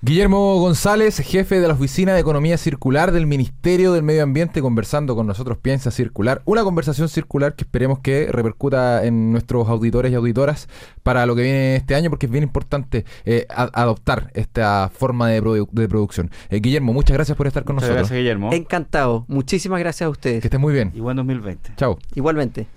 Guillermo 0.00 0.58
González, 0.60 1.18
jefe 1.18 1.60
de 1.60 1.68
la 1.68 1.74
Oficina 1.74 2.14
de 2.14 2.20
Economía 2.20 2.56
Circular 2.56 3.12
del 3.12 3.26
Ministerio 3.26 3.92
del 3.92 4.02
Medio 4.02 4.22
Ambiente, 4.22 4.62
conversando 4.62 5.14
con 5.14 5.26
nosotros 5.26 5.58
Piensa 5.58 5.90
Circular, 5.90 6.40
una 6.44 6.64
conversación 6.64 7.08
circular 7.08 7.54
que 7.54 7.64
esperemos 7.64 7.98
que 7.98 8.28
repercuta 8.30 9.04
en 9.04 9.32
nuestros 9.32 9.68
auditores 9.68 10.12
y 10.12 10.14
auditoras 10.14 10.68
para 11.02 11.26
lo 11.26 11.36
que 11.36 11.42
viene 11.42 11.76
este 11.76 11.94
año, 11.94 11.99
porque 12.08 12.26
es 12.26 12.32
bien 12.32 12.44
importante 12.44 13.04
eh, 13.24 13.46
adoptar 13.50 14.30
esta 14.34 14.90
forma 14.94 15.28
de, 15.28 15.42
producción. 15.88 16.30
Eh, 16.48 16.60
Guillermo, 16.60 16.92
muchas 16.92 17.14
gracias 17.14 17.36
por 17.36 17.46
estar 17.46 17.64
con 17.64 17.76
nosotros. 17.76 17.98
Gracias, 17.98 18.16
Guillermo. 18.16 18.52
Encantado. 18.52 19.24
Muchísimas 19.28 19.80
gracias 19.80 20.06
a 20.06 20.10
ustedes. 20.10 20.40
Que 20.40 20.46
estén 20.46 20.60
muy 20.60 20.72
bien. 20.72 20.92
Y 20.94 21.00
buen 21.00 21.16
2020. 21.16 21.72
Chao. 21.76 21.98
Igualmente. 22.14 22.68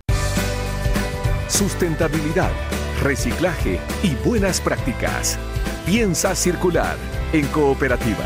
Sustentabilidad, 1.47 2.49
reciclaje 3.01 3.79
y 4.01 4.15
buenas 4.27 4.59
prácticas. 4.59 5.38
Piensa 5.86 6.36
circular 6.36 6.97
en 7.31 7.45
cooperativa. 7.47 8.25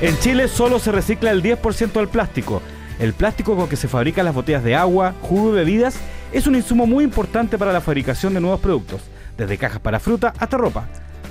En 0.00 0.18
Chile 0.18 0.48
solo 0.48 0.78
se 0.78 0.92
recicla 0.92 1.30
el 1.30 1.42
10% 1.42 1.92
del 1.92 2.08
plástico. 2.08 2.62
El 2.98 3.12
plástico 3.12 3.56
con 3.56 3.68
que 3.68 3.76
se 3.76 3.88
fabrican 3.88 4.24
las 4.24 4.34
botellas 4.34 4.64
de 4.64 4.74
agua, 4.74 5.14
jugo 5.22 5.50
y 5.50 5.56
bebidas 5.56 5.98
es 6.34 6.48
un 6.48 6.56
insumo 6.56 6.84
muy 6.84 7.04
importante 7.04 7.56
para 7.56 7.72
la 7.72 7.80
fabricación 7.80 8.34
de 8.34 8.40
nuevos 8.40 8.58
productos, 8.58 9.02
desde 9.38 9.56
cajas 9.56 9.78
para 9.78 10.00
fruta 10.00 10.34
hasta 10.38 10.58
ropa. 10.58 10.88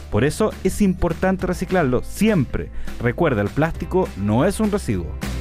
Por 0.09 0.23
eso 0.23 0.53
es 0.63 0.81
importante 0.81 1.45
reciclarlo 1.45 2.03
siempre. 2.03 2.69
Recuerda, 3.01 3.41
el 3.41 3.49
plástico 3.49 4.07
no 4.15 4.45
es 4.45 4.61
un 4.61 4.71
residuo. 4.71 5.32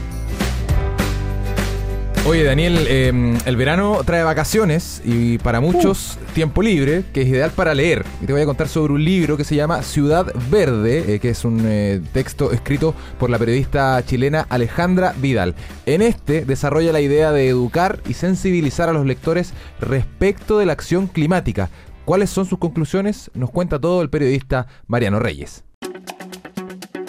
Oye, 2.24 2.44
Daniel, 2.44 2.86
em, 2.88 3.36
el 3.46 3.56
verano 3.56 3.98
trae 4.04 4.22
vacaciones 4.22 5.02
y 5.04 5.38
para 5.38 5.60
muchos 5.60 6.16
uh. 6.22 6.32
tiempo 6.34 6.62
libre, 6.62 7.02
que 7.12 7.22
es 7.22 7.28
ideal 7.28 7.50
para 7.50 7.74
leer. 7.74 8.04
Y 8.20 8.26
te 8.26 8.32
voy 8.32 8.42
a 8.42 8.46
contar 8.46 8.68
sobre 8.68 8.92
un 8.92 9.04
libro 9.04 9.36
que 9.36 9.42
se 9.42 9.56
llama 9.56 9.82
Ciudad 9.82 10.32
Verde, 10.48 11.14
eh, 11.14 11.18
que 11.18 11.30
es 11.30 11.44
un 11.44 11.62
eh, 11.66 12.00
texto 12.12 12.52
escrito 12.52 12.94
por 13.18 13.28
la 13.28 13.40
periodista 13.40 14.00
chilena 14.06 14.46
Alejandra 14.50 15.14
Vidal. 15.20 15.56
En 15.84 16.00
este 16.00 16.44
desarrolla 16.44 16.92
la 16.92 17.00
idea 17.00 17.32
de 17.32 17.48
educar 17.48 18.00
y 18.08 18.14
sensibilizar 18.14 18.88
a 18.88 18.92
los 18.92 19.04
lectores 19.04 19.52
respecto 19.80 20.58
de 20.58 20.66
la 20.66 20.74
acción 20.74 21.08
climática. 21.08 21.70
¿Cuáles 22.04 22.30
son 22.30 22.46
sus 22.46 22.60
conclusiones? 22.60 23.32
Nos 23.34 23.50
cuenta 23.50 23.80
todo 23.80 24.00
el 24.00 24.10
periodista 24.10 24.68
Mariano 24.86 25.18
Reyes. 25.18 25.64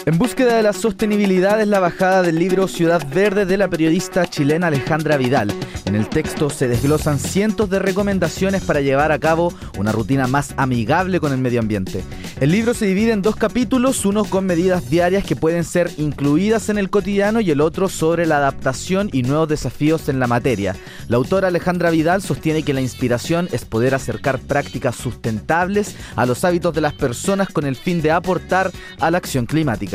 En 0.06 0.18
búsqueda 0.18 0.56
de 0.56 0.62
la 0.62 0.74
sostenibilidad 0.74 1.58
es 1.62 1.68
la 1.68 1.80
bajada 1.80 2.20
del 2.20 2.38
libro 2.38 2.68
Ciudad 2.68 3.02
Verde 3.08 3.46
de 3.46 3.56
la 3.56 3.68
periodista 3.68 4.26
chilena 4.26 4.66
Alejandra 4.66 5.16
Vidal. 5.16 5.50
En 5.86 5.94
el 5.94 6.10
texto 6.10 6.50
se 6.50 6.68
desglosan 6.68 7.18
cientos 7.18 7.70
de 7.70 7.78
recomendaciones 7.78 8.62
para 8.64 8.82
llevar 8.82 9.12
a 9.12 9.18
cabo 9.18 9.54
una 9.78 9.92
rutina 9.92 10.26
más 10.26 10.52
amigable 10.58 11.20
con 11.20 11.32
el 11.32 11.38
medio 11.38 11.60
ambiente. 11.60 12.02
El 12.40 12.50
libro 12.50 12.74
se 12.74 12.86
divide 12.86 13.12
en 13.12 13.22
dos 13.22 13.36
capítulos, 13.36 14.04
uno 14.04 14.24
con 14.24 14.44
medidas 14.44 14.90
diarias 14.90 15.24
que 15.24 15.36
pueden 15.36 15.64
ser 15.64 15.90
incluidas 15.96 16.68
en 16.68 16.78
el 16.78 16.90
cotidiano 16.90 17.40
y 17.40 17.50
el 17.50 17.60
otro 17.60 17.88
sobre 17.88 18.26
la 18.26 18.38
adaptación 18.38 19.08
y 19.12 19.22
nuevos 19.22 19.48
desafíos 19.48 20.08
en 20.08 20.18
la 20.18 20.26
materia. 20.26 20.74
La 21.08 21.16
autora 21.16 21.48
Alejandra 21.48 21.90
Vidal 21.90 22.22
sostiene 22.22 22.62
que 22.62 22.74
la 22.74 22.80
inspiración 22.80 23.48
es 23.52 23.64
poder 23.64 23.94
acercar 23.94 24.40
prácticas 24.40 24.96
sustentables 24.96 25.94
a 26.16 26.26
los 26.26 26.44
hábitos 26.44 26.74
de 26.74 26.80
las 26.80 26.92
personas 26.92 27.48
con 27.48 27.66
el 27.66 27.76
fin 27.76 28.02
de 28.02 28.10
aportar 28.10 28.72
a 28.98 29.10
la 29.10 29.18
acción 29.18 29.46
climática. 29.46 29.93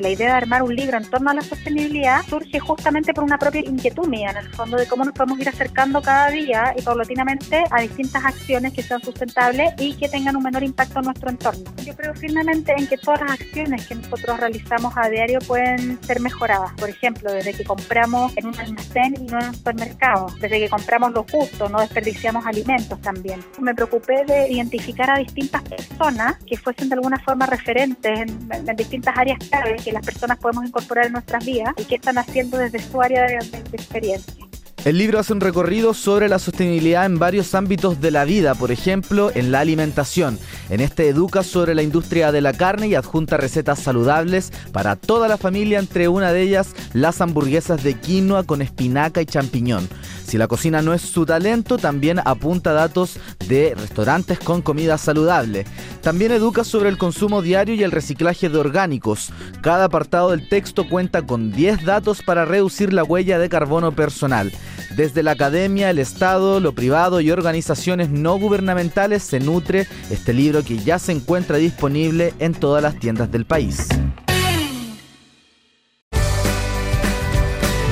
La 0.00 0.10
idea 0.10 0.28
de 0.28 0.34
armar 0.34 0.62
un 0.62 0.76
libro 0.76 0.96
en 0.96 1.04
torno 1.04 1.30
a 1.30 1.34
la 1.34 1.42
sostenibilidad 1.42 2.24
surge 2.24 2.60
justamente 2.60 3.12
por 3.12 3.24
una 3.24 3.36
propia 3.36 3.62
inquietud 3.62 4.06
mía, 4.06 4.30
en 4.30 4.36
el 4.36 4.48
fondo, 4.54 4.76
de 4.76 4.86
cómo 4.86 5.04
nos 5.04 5.12
podemos 5.12 5.40
ir 5.40 5.48
acercando 5.48 6.00
cada 6.00 6.30
día 6.30 6.72
y 6.78 6.82
paulatinamente 6.82 7.64
a 7.68 7.80
distintas 7.80 8.24
acciones 8.24 8.72
que 8.72 8.82
sean 8.82 9.02
sustentables 9.02 9.72
y 9.78 9.94
que 9.94 10.08
tengan 10.08 10.36
un 10.36 10.44
menor 10.44 10.62
impacto 10.62 11.00
en 11.00 11.06
nuestro 11.06 11.30
entorno. 11.30 11.64
Yo 11.84 11.96
creo 11.96 12.14
firmemente 12.14 12.74
en 12.78 12.86
que 12.86 12.96
todas 12.96 13.22
las 13.22 13.32
acciones 13.32 13.88
que 13.88 13.96
nosotros 13.96 14.38
realizamos 14.38 14.92
a 14.96 15.08
diario 15.08 15.40
pueden 15.40 16.00
ser 16.02 16.20
mejoradas. 16.20 16.72
Por 16.74 16.88
ejemplo, 16.88 17.32
desde 17.32 17.54
que 17.54 17.64
compramos 17.64 18.36
en 18.36 18.46
un 18.46 18.56
almacén 18.56 19.16
y 19.20 19.26
no 19.26 19.40
en 19.40 19.48
un 19.48 19.54
supermercado, 19.54 20.26
desde 20.40 20.60
que 20.60 20.68
compramos 20.68 21.12
lo 21.12 21.24
justo, 21.24 21.68
no 21.68 21.80
desperdiciamos 21.80 22.46
alimentos 22.46 23.00
también. 23.00 23.40
Me 23.58 23.74
preocupé 23.74 24.24
de 24.24 24.48
identificar 24.48 25.10
a 25.10 25.18
distintas 25.18 25.62
personas 25.62 26.36
que 26.46 26.56
fuesen 26.56 26.88
de 26.88 26.94
alguna 26.94 27.18
forma 27.18 27.46
referentes 27.46 28.20
en, 28.20 28.48
en 28.52 28.76
distintas 28.76 29.16
áreas 29.18 29.37
que 29.84 29.92
las 29.92 30.04
personas 30.04 30.38
podemos 30.38 30.66
incorporar 30.66 31.06
en 31.06 31.12
nuestras 31.12 31.44
vidas 31.44 31.74
y 31.76 31.84
qué 31.84 31.96
están 31.96 32.18
haciendo 32.18 32.58
desde 32.58 32.80
su 32.80 33.00
área 33.00 33.22
de, 33.22 33.38
de 33.38 33.76
experiencia. 33.76 34.48
El 34.84 34.96
libro 34.96 35.18
hace 35.18 35.32
un 35.32 35.40
recorrido 35.40 35.92
sobre 35.92 36.28
la 36.28 36.38
sostenibilidad 36.38 37.04
en 37.04 37.18
varios 37.18 37.54
ámbitos 37.54 38.00
de 38.00 38.12
la 38.12 38.24
vida, 38.24 38.54
por 38.54 38.70
ejemplo, 38.70 39.32
en 39.34 39.50
la 39.50 39.60
alimentación. 39.60 40.38
En 40.70 40.80
este 40.80 41.08
educa 41.08 41.42
sobre 41.42 41.74
la 41.74 41.82
industria 41.82 42.30
de 42.30 42.40
la 42.40 42.52
carne 42.52 42.86
y 42.86 42.94
adjunta 42.94 43.36
recetas 43.36 43.80
saludables 43.80 44.52
para 44.72 44.94
toda 44.94 45.26
la 45.26 45.36
familia, 45.36 45.80
entre 45.80 46.06
una 46.06 46.32
de 46.32 46.42
ellas 46.42 46.74
las 46.92 47.20
hamburguesas 47.20 47.82
de 47.82 47.94
quinoa 47.94 48.44
con 48.44 48.62
espinaca 48.62 49.20
y 49.20 49.26
champiñón. 49.26 49.88
Si 50.28 50.36
la 50.36 50.46
cocina 50.46 50.82
no 50.82 50.92
es 50.92 51.00
su 51.00 51.24
talento, 51.24 51.78
también 51.78 52.20
apunta 52.22 52.74
datos 52.74 53.18
de 53.48 53.74
restaurantes 53.74 54.38
con 54.38 54.60
comida 54.60 54.98
saludable. 54.98 55.64
También 56.02 56.32
educa 56.32 56.64
sobre 56.64 56.90
el 56.90 56.98
consumo 56.98 57.40
diario 57.40 57.74
y 57.74 57.82
el 57.82 57.92
reciclaje 57.92 58.50
de 58.50 58.58
orgánicos. 58.58 59.32
Cada 59.62 59.84
apartado 59.84 60.32
del 60.32 60.46
texto 60.46 60.86
cuenta 60.86 61.22
con 61.22 61.50
10 61.50 61.82
datos 61.86 62.22
para 62.22 62.44
reducir 62.44 62.92
la 62.92 63.04
huella 63.04 63.38
de 63.38 63.48
carbono 63.48 63.92
personal. 63.92 64.52
Desde 64.94 65.22
la 65.22 65.30
academia, 65.30 65.88
el 65.88 65.98
Estado, 65.98 66.60
lo 66.60 66.74
privado 66.74 67.22
y 67.22 67.30
organizaciones 67.30 68.10
no 68.10 68.38
gubernamentales 68.38 69.22
se 69.22 69.40
nutre 69.40 69.86
este 70.10 70.34
libro 70.34 70.62
que 70.62 70.76
ya 70.76 70.98
se 70.98 71.12
encuentra 71.12 71.56
disponible 71.56 72.34
en 72.38 72.52
todas 72.52 72.82
las 72.82 72.98
tiendas 72.98 73.32
del 73.32 73.46
país. 73.46 73.88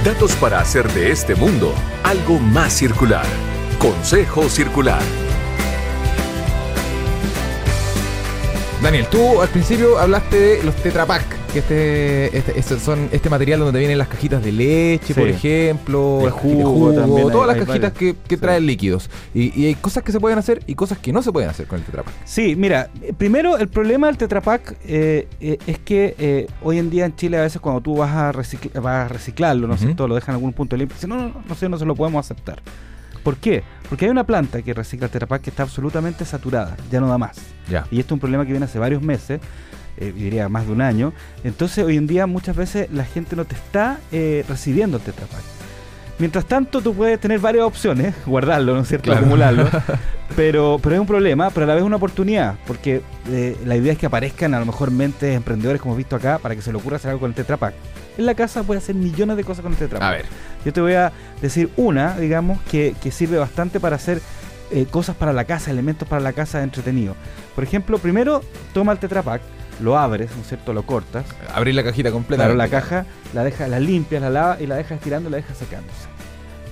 Datos 0.07 0.37
para 0.37 0.61
hacer 0.61 0.89
de 0.93 1.11
este 1.11 1.35
mundo 1.35 1.75
algo 2.05 2.39
más 2.39 2.73
circular. 2.73 3.27
Consejo 3.81 4.49
Circular. 4.49 5.03
Daniel, 8.81 9.09
tú 9.11 9.43
al 9.43 9.49
principio 9.49 9.99
hablaste 9.99 10.39
de 10.39 10.63
los 10.63 10.77
Tetra 10.77 11.07
Pak, 11.07 11.25
que 11.65 12.29
este, 12.31 12.37
este, 12.39 12.59
este 12.59 12.79
son 12.79 13.09
este 13.13 13.31
material 13.31 13.61
donde 13.61 13.79
vienen 13.79 13.97
las 13.99 14.09
cajitas 14.09 14.43
de 14.45 14.53
leche, 14.53 15.15
Sí. 15.15 15.21
por 15.21 15.29
ejemplo, 15.29 16.19
cajitas 16.25 16.41
jugo 16.43 16.93
también 16.93 17.27
hay- 17.29 17.33
todas 17.33 17.47
las 17.47 17.55
hay 17.57 17.61
cajitas 17.67 17.93
varias. 17.95 18.15
que, 18.15 18.29
que 18.29 18.35
Sí. 18.37 18.41
traen 18.41 18.67
líquidos. 18.67 19.11
Y, 19.35 19.59
y 19.61 19.67
hay 19.67 19.75
cosas 19.75 20.03
que 20.03 20.13
se 20.13 20.21
pueden 20.21 20.39
hacer 20.39 20.63
y 20.67 20.75
cosas 20.75 20.99
que 20.99 21.13
no 21.13 21.23
se 21.23 21.33
pueden 21.33 21.49
hacer 21.49 21.67
con 21.67 21.79
el 21.79 21.85
Tetra 21.85 22.03
Pak. 22.03 22.15
Sí, 22.25 22.57
mira, 22.57 22.91
primero 23.17 23.57
el 23.57 23.69
problema 23.69 24.07
del 24.09 24.19
Tetra 24.19 24.41
Pak 24.43 24.77
eh, 24.87 25.29
eh, 25.41 25.59
es 25.67 25.79
que 25.79 26.15
eh, 26.19 26.47
hoy 26.63 26.79
en 26.79 26.91
día 26.91 27.07
en 27.07 27.17
Chile 27.17 27.39
a 27.39 27.43
veces 27.43 27.61
cuando 27.61 27.81
tú 27.81 27.97
vas 27.97 28.11
a, 28.11 28.33
recicl- 28.33 28.73
vas 28.81 29.07
a 29.07 29.09
reciclarlo, 29.09 29.67
¿no 29.67 29.75
es 29.75 29.81
Ujú. 29.81 29.89
cierto? 29.89 30.09
Lo 30.09 30.15
dejan 30.15 30.35
en 30.35 30.37
algún 30.37 30.53
punto 30.53 30.77
limpio, 30.77 30.95
dicen, 30.95 31.11
no, 31.11 31.17
no, 31.17 31.29
no, 31.29 31.43
no 31.49 31.55
sé, 31.55 31.69
no 31.69 31.79
se 31.79 31.85
lo 31.87 31.95
podemos 31.95 32.25
aceptar. 32.25 32.61
¿Por 33.23 33.37
qué? 33.39 33.63
Porque 33.89 34.05
hay 34.05 34.11
una 34.11 34.25
planta 34.25 34.63
que 34.63 34.73
recicla 34.75 35.07
el 35.07 35.11
Tetra 35.11 35.27
Pak 35.27 35.43
que 35.43 35.51
está 35.51 35.63
absolutamente 35.63 36.25
saturada, 36.25 36.77
ya 36.91 37.01
no 37.01 37.09
da 37.09 37.19
más. 37.19 37.37
Ya. 37.71 37.87
Y 37.91 37.99
esto 37.99 38.11
es 38.11 38.17
un 38.17 38.21
problema 38.21 38.45
que 38.45 38.53
viene 38.53 38.67
hace 38.67 38.79
varios 38.79 39.03
meses, 39.03 39.41
eh, 39.99 40.13
diría 40.15 40.49
más 40.49 40.67
de 40.67 40.73
un 40.73 40.81
año. 40.81 41.13
Entonces 41.45 41.85
hoy 41.85 41.97
en 41.97 42.07
día 42.07 42.27
muchas 42.27 42.57
veces 42.57 42.89
la 42.93 43.05
gente 43.05 43.37
no 43.37 43.45
te 43.45 43.55
está 43.55 43.99
eh, 44.13 44.45
recibiendo 44.49 44.99
el 44.99 45.03
Tetra 45.03 45.27
Pak. 45.27 45.43
Mientras 46.19 46.47
tanto, 46.47 46.81
tú 46.81 46.95
puedes 46.95 47.21
tener 47.21 47.39
varias 47.41 47.65
opciones, 47.65 48.15
guardarlo, 48.27 48.75
¿no 48.75 48.81
es 48.81 48.89
cierto? 48.89 49.05
Claro. 49.05 49.21
Acumularlo. 49.21 49.69
pero, 50.37 50.79
pero 50.83 50.95
es 50.95 51.01
un 51.01 51.07
problema, 51.07 51.51
pero 51.51 51.65
a 51.65 51.67
la 51.67 51.75
vez 51.75 51.85
una 51.85 51.97
oportunidad, 51.97 52.57
porque 52.67 53.03
eh, 53.31 53.57
la 53.67 53.77
idea 53.77 53.93
es 53.93 53.99
que 53.99 54.07
aparezcan 54.07 54.55
a 54.55 54.59
lo 54.59 54.67
mejor 54.67 54.91
mentes 54.91 55.37
emprendedores, 55.37 55.81
como 55.81 55.93
hemos 55.93 55.99
visto 55.99 56.17
acá, 56.17 56.39
para 56.39 56.57
que 56.57 56.63
se 56.63 56.73
le 56.73 56.79
ocurra 56.79 56.97
hacer 56.97 57.11
algo 57.11 57.21
con 57.21 57.31
el 57.31 57.35
Tetra 57.35 57.59
Pak. 57.59 57.75
En 58.17 58.25
la 58.25 58.35
casa 58.35 58.63
puedes 58.63 58.83
hacer 58.83 58.95
millones 58.95 59.37
de 59.37 59.45
cosas 59.45 59.63
con 59.63 59.73
el 59.73 59.79
Tetra 59.79 59.99
Pak. 59.99 60.09
A 60.09 60.11
ver. 60.13 60.25
Yo 60.65 60.73
te 60.73 60.81
voy 60.81 60.95
a 60.95 61.13
decir 61.43 61.69
una, 61.77 62.17
digamos, 62.17 62.61
que, 62.63 62.95
que 63.03 63.11
sirve 63.11 63.37
bastante 63.37 63.79
para 63.79 63.97
hacer 63.97 64.23
eh, 64.71 64.87
cosas 64.87 65.15
para 65.15 65.33
la 65.33 65.45
casa, 65.45 65.71
elementos 65.71 66.09
para 66.09 66.21
la 66.21 66.33
casa 66.33 66.63
entretenidos. 66.63 67.17
Por 67.55 67.63
ejemplo, 67.63 67.99
primero 67.99 68.43
toma 68.73 68.93
el 68.93 68.99
Tetra 68.99 69.23
Pak, 69.23 69.43
lo 69.81 69.99
abres, 69.99 70.31
¿no 70.35 70.43
es 70.43 70.49
cierto? 70.49 70.73
Lo 70.73 70.85
cortas, 70.85 71.25
Abrir 71.55 71.75
la 71.75 71.85
cajita 71.85 72.11
completa. 72.11 72.45
claro, 72.45 72.57
la 72.57 72.69
caja, 72.69 73.07
la 73.35 73.45
deja, 73.45 73.69
la 73.69 73.79
limpias, 73.81 74.23
la 74.23 74.31
lavas 74.31 74.61
y 74.61 74.67
la 74.67 74.77
dejas 74.77 74.93
estirando 74.99 75.29
y 75.29 75.33
la 75.33 75.37
dejas 75.39 75.57
secándose. 75.59 76.09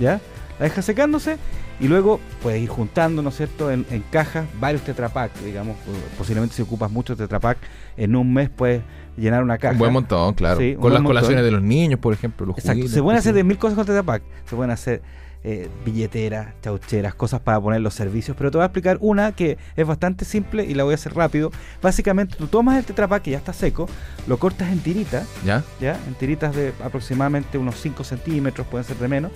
¿Ya? 0.00 0.20
La 0.58 0.64
dejas 0.64 0.84
secándose 0.84 1.36
y 1.80 1.88
luego 1.88 2.20
puedes 2.42 2.62
ir 2.62 2.68
juntando, 2.68 3.20
¿no 3.22 3.30
es 3.30 3.36
cierto?, 3.36 3.70
en, 3.70 3.84
en 3.90 4.02
cajas 4.10 4.46
varios 4.60 4.82
Tetra 4.82 5.08
Pak, 5.08 5.34
digamos, 5.40 5.76
posiblemente 6.16 6.54
si 6.54 6.62
ocupas 6.62 6.90
mucho 6.90 7.16
Tetra 7.16 7.40
Pak, 7.40 7.58
en 7.96 8.14
un 8.14 8.32
mes 8.32 8.48
puedes 8.48 8.82
llenar 9.16 9.42
una 9.42 9.58
caja. 9.58 9.72
Un 9.72 9.78
buen 9.78 9.92
montón, 9.92 10.34
claro. 10.34 10.60
Sí, 10.60 10.74
con 10.74 10.92
las 10.92 11.02
montón. 11.02 11.16
colaciones 11.16 11.44
de 11.44 11.50
los 11.50 11.62
niños, 11.62 11.98
por 12.00 12.12
ejemplo, 12.14 12.46
los 12.46 12.58
Exacto. 12.58 12.88
Se 12.88 13.02
pueden 13.02 13.18
hacer 13.18 13.34
de 13.34 13.44
mil 13.44 13.58
cosas 13.58 13.76
con 13.76 13.84
Tetra 13.86 14.02
Pak. 14.02 14.22
Se 14.48 14.54
pueden 14.56 14.70
hacer 14.70 15.02
eh, 15.44 15.68
billeteras, 15.84 16.54
chaucheras, 16.62 17.14
cosas 17.14 17.40
para 17.40 17.60
poner 17.60 17.82
los 17.82 17.92
servicios. 17.92 18.34
Pero 18.36 18.50
te 18.50 18.56
voy 18.56 18.62
a 18.62 18.66
explicar 18.66 18.96
una 19.00 19.32
que 19.32 19.58
es 19.76 19.86
bastante 19.86 20.24
simple 20.24 20.64
y 20.64 20.72
la 20.72 20.84
voy 20.84 20.92
a 20.92 20.94
hacer 20.94 21.14
rápido. 21.14 21.52
Básicamente, 21.82 22.36
tú 22.36 22.46
tomas 22.46 22.78
el 22.78 22.84
Tetra 22.84 23.06
Pak 23.06 23.22
que 23.22 23.32
ya 23.32 23.38
está 23.38 23.52
seco, 23.52 23.86
lo 24.26 24.38
cortas 24.38 24.72
en 24.72 24.80
tiritas, 24.80 25.28
¿Ya? 25.44 25.62
¿ya? 25.80 25.98
En 26.08 26.14
tiritas 26.14 26.56
de 26.56 26.72
aproximadamente 26.82 27.58
unos 27.58 27.78
5 27.80 28.04
centímetros, 28.04 28.66
pueden 28.66 28.86
ser 28.86 28.96
de 28.96 29.08
menos. 29.08 29.32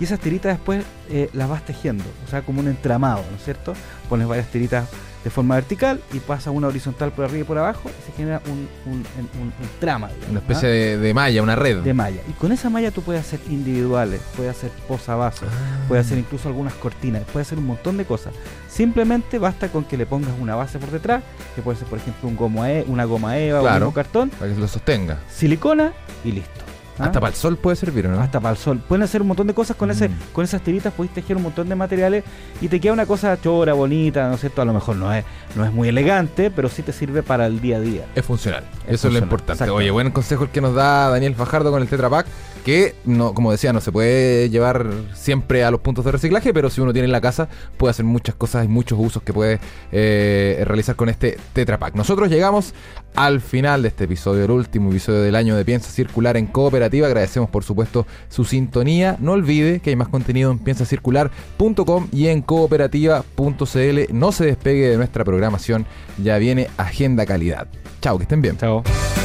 Y 0.00 0.04
esas 0.04 0.18
tiritas 0.18 0.56
después 0.56 0.82
eh, 1.10 1.28
las 1.34 1.48
vas 1.48 1.62
tejiendo, 1.64 2.04
o 2.26 2.30
sea, 2.30 2.40
como 2.42 2.60
un 2.60 2.68
entramado, 2.68 3.22
¿no 3.30 3.36
es 3.36 3.44
cierto? 3.44 3.74
Pones 4.08 4.26
varias 4.26 4.46
tiritas 4.48 4.88
de 5.22 5.28
forma 5.28 5.54
vertical 5.56 6.00
y 6.14 6.18
pasa 6.20 6.50
una 6.50 6.68
horizontal 6.68 7.12
por 7.12 7.26
arriba 7.26 7.40
y 7.40 7.44
por 7.44 7.58
abajo 7.58 7.90
y 7.90 8.06
se 8.10 8.16
genera 8.16 8.40
un, 8.46 8.66
un, 8.90 8.96
un- 9.38 9.46
un 9.48 9.52
trama. 9.78 10.08
digamos, 10.08 10.30
Una 10.30 10.38
especie 10.40 10.68
¿ah? 10.68 10.72
de, 10.72 10.96
de 10.96 11.12
malla, 11.14 11.42
una 11.42 11.54
red. 11.56 11.80
de 11.82 11.92
malla. 11.92 12.22
Y 12.26 12.32
con 12.32 12.50
esa 12.52 12.70
malla 12.70 12.90
tú 12.90 13.02
puedes 13.02 13.20
hacer 13.20 13.38
individuales, 13.50 14.22
puedes 14.34 14.56
hacer 14.56 14.70
posavasos, 14.88 15.46
Ah. 15.52 15.84
puedes 15.86 16.06
hacer 16.06 16.16
incluso 16.16 16.48
algunas 16.48 16.72
cortinas, 16.72 17.22
puedes 17.30 17.48
hacer 17.48 17.58
un 17.58 17.66
montón 17.66 17.98
de 17.98 18.06
cosas. 18.06 18.32
Simplemente 18.70 19.38
basta 19.38 19.68
con 19.68 19.84
que 19.84 19.98
le 19.98 20.06
pongas 20.06 20.32
una 20.40 20.54
base 20.54 20.78
por 20.78 20.90
detrás, 20.90 21.22
que 21.54 21.60
puede 21.60 21.76
ser 21.78 21.86
por 21.88 21.98
ejemplo 21.98 22.26
un 22.26 22.36
goma 22.36 22.72
e- 22.72 22.84
una 22.88 23.04
goma 23.04 23.36
eva 23.36 23.60
Claro. 23.60 23.84
o 23.84 23.88
un 23.88 23.94
cartón, 23.94 24.30
Para 24.30 24.54
que 24.54 24.58
lo 24.58 24.66
sostenga. 24.68 25.18
silicona 25.28 25.92
y 26.24 26.32
listo. 26.32 26.60
¿Ah? 27.00 27.06
Hasta 27.06 27.20
para 27.20 27.30
el 27.30 27.36
sol 27.36 27.56
puede 27.56 27.76
servir, 27.76 28.06
¿o 28.06 28.10
¿no? 28.10 28.20
Hasta 28.20 28.40
para 28.40 28.52
el 28.52 28.58
sol. 28.58 28.80
Pueden 28.86 29.02
hacer 29.02 29.22
un 29.22 29.28
montón 29.28 29.46
de 29.46 29.54
cosas 29.54 29.76
con, 29.76 29.90
ese, 29.90 30.08
Mm. 30.08 30.12
con 30.32 30.44
esas 30.44 30.60
tiritas, 30.62 30.92
podéis 30.92 31.14
tejer 31.14 31.36
un 31.36 31.42
montón 31.44 31.68
de 31.68 31.74
materiales 31.74 32.24
y 32.60 32.68
te 32.68 32.78
queda 32.80 32.92
una 32.92 33.06
cosa 33.06 33.40
chora, 33.40 33.72
bonita, 33.72 34.28
¿no 34.28 34.34
es 34.34 34.40
cierto? 34.40 34.62
A 34.62 34.64
lo 34.64 34.72
mejor 34.74 34.96
no 34.96 35.12
es, 35.12 35.24
no 35.56 35.64
es 35.64 35.72
muy 35.72 35.88
elegante, 35.88 36.50
pero 36.50 36.68
sí 36.68 36.82
te 36.82 36.92
sirve 36.92 37.22
para 37.22 37.46
el 37.46 37.60
día 37.60 37.76
a 37.78 37.80
día. 37.80 38.04
Es 38.14 38.24
funcional. 38.24 38.64
Es 38.86 38.94
Eso 38.96 39.08
es 39.08 39.14
lo 39.14 39.20
importante. 39.20 39.68
Oye, 39.70 39.90
buen 39.90 40.10
consejo 40.10 40.44
el 40.44 40.50
que 40.50 40.60
nos 40.60 40.74
da 40.74 41.08
Daniel 41.10 41.34
Fajardo 41.34 41.70
con 41.70 41.80
el 41.82 41.88
Tetra 41.88 42.10
Pak, 42.10 42.26
que 42.60 42.94
no, 43.04 43.34
como 43.34 43.52
decía, 43.52 43.72
no 43.72 43.80
se 43.80 43.92
puede 43.92 44.50
llevar 44.50 44.86
siempre 45.14 45.64
a 45.64 45.70
los 45.70 45.80
puntos 45.80 46.04
de 46.04 46.12
reciclaje, 46.12 46.52
pero 46.54 46.70
si 46.70 46.80
uno 46.80 46.92
tiene 46.92 47.06
en 47.06 47.12
la 47.12 47.20
casa, 47.20 47.48
puede 47.76 47.90
hacer 47.90 48.04
muchas 48.04 48.34
cosas 48.34 48.64
y 48.64 48.68
muchos 48.68 48.98
usos 49.00 49.22
que 49.22 49.32
puede 49.32 49.60
eh, 49.92 50.62
realizar 50.66 50.96
con 50.96 51.08
este 51.08 51.38
Tetra 51.52 51.78
Pak. 51.78 51.94
Nosotros 51.94 52.30
llegamos 52.30 52.74
al 53.14 53.40
final 53.40 53.82
de 53.82 53.88
este 53.88 54.04
episodio, 54.04 54.44
el 54.44 54.50
último 54.50 54.90
episodio 54.90 55.20
del 55.20 55.34
año 55.34 55.56
de 55.56 55.64
Piensa 55.64 55.90
Circular 55.90 56.36
en 56.36 56.46
Cooperativa. 56.46 57.06
Agradecemos 57.06 57.50
por 57.50 57.64
supuesto 57.64 58.06
su 58.28 58.44
sintonía. 58.44 59.16
No 59.20 59.32
olvide 59.32 59.80
que 59.80 59.90
hay 59.90 59.96
más 59.96 60.08
contenido 60.08 60.50
en 60.50 60.58
piensacircular.com 60.58 62.08
y 62.12 62.28
en 62.28 62.42
cooperativa.cl. 62.42 64.12
No 64.12 64.32
se 64.32 64.46
despegue 64.46 64.88
de 64.88 64.96
nuestra 64.96 65.24
programación, 65.24 65.86
ya 66.22 66.38
viene 66.38 66.68
Agenda 66.76 67.26
Calidad. 67.26 67.68
Chao, 68.00 68.16
que 68.18 68.24
estén 68.24 68.42
bien. 68.42 68.56
Chao. 68.56 68.82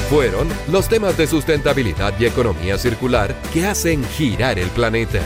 Fueron 0.10 0.48
los 0.72 0.88
temas 0.88 1.18
de 1.18 1.26
sustentabilidad 1.26 2.14
y 2.20 2.26
economía 2.26 2.78
circular 2.78 3.36
que 3.52 3.66
hacen 3.66 4.04
girar 4.04 4.60
el 4.60 4.70
planeta. 4.70 5.22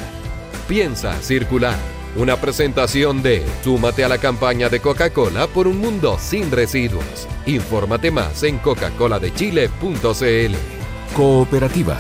Piensa 0.69 1.21
circular. 1.21 1.75
Una 2.15 2.37
presentación 2.37 3.21
de 3.21 3.45
Súmate 3.61 4.05
a 4.05 4.09
la 4.09 4.17
campaña 4.17 4.69
de 4.69 4.79
Coca-Cola 4.79 5.47
por 5.47 5.67
un 5.67 5.79
mundo 5.79 6.17
sin 6.19 6.49
residuos. 6.49 7.27
Infórmate 7.45 8.09
más 8.09 8.41
en 8.43 8.57
coca-coladechile.cl. 8.57 10.55
Cooperativa. 11.13 11.97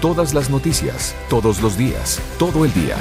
Todas 0.00 0.32
las 0.32 0.48
noticias, 0.48 1.14
todos 1.28 1.60
los 1.60 1.76
días, 1.76 2.18
todo 2.38 2.64
el 2.64 2.72
día. 2.72 2.96